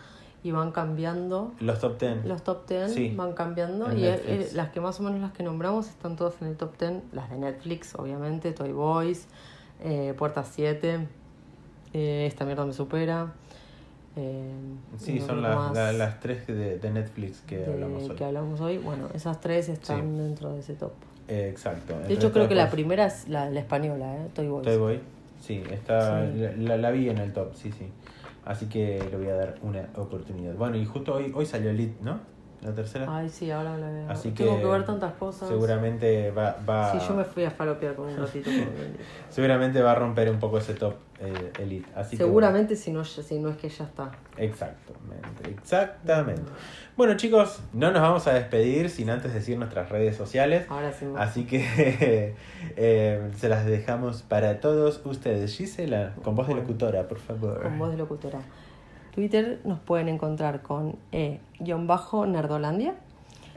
y 0.44 0.52
van 0.52 0.72
cambiando. 0.72 1.54
Los 1.60 1.80
top 1.80 2.00
10. 2.00 2.26
Los 2.26 2.44
top 2.44 2.68
10 2.68 2.94
Sí. 2.94 3.14
van 3.16 3.34
cambiando 3.34 3.94
y 3.96 4.06
eh, 4.06 4.50
las 4.54 4.70
que 4.70 4.82
más 4.82 5.00
o 5.00 5.04
menos 5.04 5.22
las 5.22 5.32
que 5.32 5.42
nombramos 5.44 5.88
están 5.88 6.16
todas 6.16 6.34
en 6.42 6.50
el 6.50 6.58
top 6.58 6.78
10. 6.78 6.94
Las 7.14 7.30
de 7.30 7.38
Netflix, 7.38 7.96
obviamente, 7.96 8.52
Toy 8.52 8.72
Boys, 8.74 9.28
eh, 9.84 10.14
Puerta 10.18 10.44
7, 10.44 11.08
eh, 11.94 12.26
Esta 12.28 12.46
mierda 12.46 12.66
me 12.66 12.74
supera. 12.74 13.32
eh, 14.16 14.52
Sí, 14.98 15.20
son 15.22 15.42
las, 15.42 15.74
la- 15.74 15.92
las 15.94 16.20
tres 16.20 16.46
de, 16.46 16.78
de 16.78 16.92
Netflix 16.92 17.42
que 17.42 17.58
de- 17.58 17.74
hablamos 17.74 18.04
hoy. 18.10 18.16
que 18.16 18.24
hablamos 18.26 18.62
hoy. 18.62 18.78
Bueno, 18.78 19.08
esas 19.14 19.40
tres 19.42 19.70
están 19.70 20.02
Sí. 20.02 20.18
dentro 20.20 20.54
de 20.54 20.60
ese 20.60 20.74
top. 20.76 20.92
Exacto. 21.28 21.98
De 22.00 22.14
hecho, 22.14 22.32
creo 22.34 22.48
que 22.50 22.54
la 22.56 22.70
primera 22.70 23.06
es 23.08 23.28
la, 23.30 23.50
la 23.50 23.60
española, 23.62 24.14
¿eh? 24.18 24.28
Toy 24.36 24.48
Boys. 24.50 24.66
Toy 24.66 24.78
Boy. 24.78 25.00
Sí, 25.42 25.64
está, 25.72 26.26
Sí. 26.32 26.42
La- 26.58 26.78
la 26.78 26.92
vi 26.92 27.10
en 27.10 27.18
el 27.18 27.34
top, 27.34 27.56
sí, 27.56 27.72
sí. 27.72 27.88
Así 28.46 28.68
que 28.68 29.08
le 29.10 29.18
voy 29.18 29.28
a 29.28 29.36
dar 29.36 29.56
una 29.62 29.90
oportunidad. 29.96 30.56
Bueno, 30.56 30.78
y 30.78 30.86
justo 30.86 31.14
hoy, 31.14 31.32
hoy 31.34 31.46
salió 31.46 31.70
Elite, 31.70 31.98
¿no? 32.02 32.33
La 32.64 32.74
tercera. 32.74 33.06
Ay, 33.10 33.28
sí, 33.28 33.52
ahora 33.52 33.78
la 33.78 33.90
veo. 33.90 34.10
Así 34.10 34.32
Tengo 34.32 34.56
que 34.56 34.62
que 34.62 34.68
ver 34.68 34.86
tantas 34.86 35.14
cosas. 35.14 35.50
Seguramente 35.50 36.32
va, 36.32 36.56
va, 36.68 36.92
Sí, 36.92 37.06
yo 37.08 37.14
me 37.14 37.26
fui 37.26 37.44
a 37.44 37.52
falopear 37.52 37.96
con 37.96 38.08
un 38.08 38.18
ratito. 38.18 38.50
seguramente 39.30 39.82
va 39.82 39.92
a 39.92 39.96
romper 39.96 40.30
un 40.30 40.40
poco 40.40 40.58
ese 40.60 40.74
top 40.74 40.96
eh, 41.20 41.52
Elite. 41.60 41.90
Así 41.96 42.12
que, 42.12 42.24
Seguramente 42.24 42.76
si 42.76 42.92
no, 42.92 43.04
si 43.04 43.40
no 43.40 43.50
es 43.50 43.58
que 43.58 43.68
ya 43.68 43.84
está. 43.86 44.04
bueno, 44.04 44.18
exactamente, 44.38 45.50
exactamente. 45.50 46.52
Bueno, 46.96 47.16
chicos, 47.18 47.62
no 47.74 47.92
nos 47.92 48.02
vamos 48.02 48.28
a 48.28 48.34
despedir 48.34 48.90
sin 48.90 49.10
antes 49.10 49.34
decir 49.34 49.58
nuestras 49.58 49.90
redes 49.90 50.16
sociales. 50.16 50.66
Ahora 50.70 50.94
sí. 50.94 51.06
Así 51.18 51.46
que 51.46 52.36
eh, 52.78 53.32
se 53.36 53.50
las 53.50 53.66
dejamos 53.66 54.22
para 54.22 54.62
todos 54.62 55.02
ustedes. 55.04 55.56
Gisela, 55.58 56.14
con 56.24 56.36
voz 56.36 56.48
de 56.48 56.56
locutora, 56.56 57.08
por 57.08 57.20
favor. 57.20 57.62
Con 57.62 57.78
voz 57.78 57.92
de 57.92 57.98
locutora. 57.98 58.40
Twitter 59.14 59.60
nos 59.64 59.80
pueden 59.80 60.10
encontrar 60.10 60.62
con 60.62 60.98
e-nerdolandia. 61.12 62.96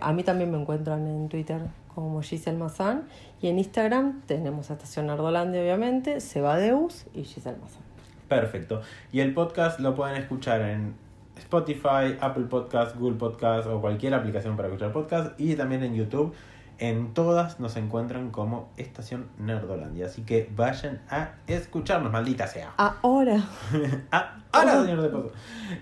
A 0.00 0.12
mí 0.12 0.22
también 0.22 0.50
me 0.50 0.60
encuentran 0.60 1.06
en 1.06 1.28
Twitter 1.28 1.62
como 1.94 2.20
Giselle 2.20 2.58
Mazán. 2.58 3.04
Y 3.40 3.48
en 3.48 3.58
Instagram 3.58 4.20
tenemos 4.26 4.70
a 4.70 4.74
Estación 4.74 5.06
Nerdolandia, 5.06 5.62
obviamente, 5.62 6.20
Sebadeus 6.20 7.06
y 7.14 7.24
Giselle 7.24 7.56
Mazán. 7.58 7.82
Perfecto. 8.28 8.82
Y 9.12 9.20
el 9.20 9.32
podcast 9.32 9.80
lo 9.80 9.94
pueden 9.94 10.16
escuchar 10.16 10.60
en 10.60 10.94
Spotify, 11.38 12.16
Apple 12.20 12.44
Podcast, 12.44 12.96
Google 12.96 13.16
Podcast 13.16 13.66
o 13.68 13.80
cualquier 13.80 14.14
aplicación 14.14 14.56
para 14.56 14.68
escuchar 14.68 14.92
podcast. 14.92 15.40
Y 15.40 15.54
también 15.54 15.82
en 15.82 15.94
YouTube. 15.94 16.34
En 16.78 17.14
todas 17.14 17.58
nos 17.58 17.76
encuentran 17.76 18.30
como 18.30 18.68
Estación 18.76 19.28
Nerdolandia. 19.38 20.06
Así 20.06 20.22
que 20.22 20.50
vayan 20.54 21.00
a 21.08 21.30
escucharnos, 21.46 22.12
maldita 22.12 22.46
sea. 22.46 22.74
Ahora. 22.76 23.42
Ah, 24.12 24.36
ahora, 24.52 24.82
señor 24.82 25.02
de 25.02 25.08
paso. 25.08 25.32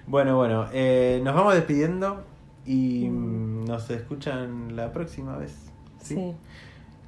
Bueno, 0.07 0.37
bueno, 0.37 0.69
eh, 0.73 1.21
nos 1.25 1.35
vamos 1.35 1.55
despidiendo 1.55 2.23
y 2.65 3.09
mm, 3.09 3.65
nos 3.65 3.91
escuchan 3.91 4.77
la 4.77 4.93
próxima 4.93 5.37
vez. 5.37 5.57
¿sí? 6.01 6.15
Sí. 6.15 6.35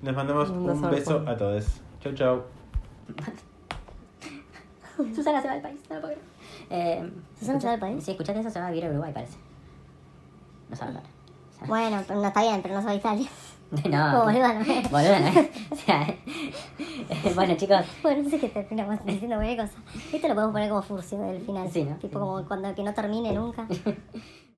Les 0.02 0.14
mandamos 0.14 0.50
Un 0.50 0.68
un 0.68 0.90
beso 0.90 1.24
a 1.26 1.36
todos. 1.36 1.80
Chau, 2.00 2.12
chau. 2.14 2.42
Susana 5.14 5.42
se 5.42 5.48
va 5.48 5.54
del 5.54 5.62
país, 5.62 5.80
no 5.88 5.96
lo 5.96 6.00
puedo 6.00 6.14
creer. 6.14 6.26
Eh, 6.70 7.10
¿Susana 7.38 7.60
se 7.60 7.66
va 7.66 7.72
del 7.72 7.80
país? 7.80 8.04
Sí, 8.04 8.10
escuchaste 8.12 8.40
eso, 8.40 8.50
se 8.50 8.60
va 8.60 8.66
a 8.66 8.70
vivir 8.70 8.86
a 8.86 8.90
Uruguay, 8.90 9.12
parece. 9.12 9.38
No 10.68 10.76
sabe 10.76 10.90
hablar. 10.90 11.04
Bueno, 11.66 12.02
pero 12.06 12.20
no 12.20 12.26
está 12.26 12.42
bien, 12.42 12.60
pero 12.62 12.74
no 12.74 12.82
soy 12.82 12.96
Italia. 12.96 13.28
No, 13.90 14.22
Oh, 14.22 14.24
boluda, 14.26 14.52
no. 14.54 14.64
boluda, 14.90 15.20
¿no? 15.30 15.40
O 15.70 15.76
sea, 15.76 16.14
bueno, 17.34 17.56
chicos, 17.56 17.84
Bueno, 18.02 18.22
no 18.22 18.30
sé 18.30 18.38
qué 18.38 18.48
terminamos 18.48 19.04
diciendo 19.04 19.36
cualquier 19.36 19.58
cosa. 19.58 19.78
Esto 20.12 20.28
lo 20.28 20.34
podemos 20.34 20.52
poner 20.52 20.68
como 20.68 20.82
furcio 20.82 21.18
del 21.18 21.40
final. 21.42 21.68
Sí, 21.70 21.84
¿no? 21.84 21.96
Tipo 21.96 22.20
como 22.20 22.46
cuando 22.46 22.74
que 22.74 22.82
no 22.82 22.94
termine 22.94 23.32
nunca. 23.32 23.66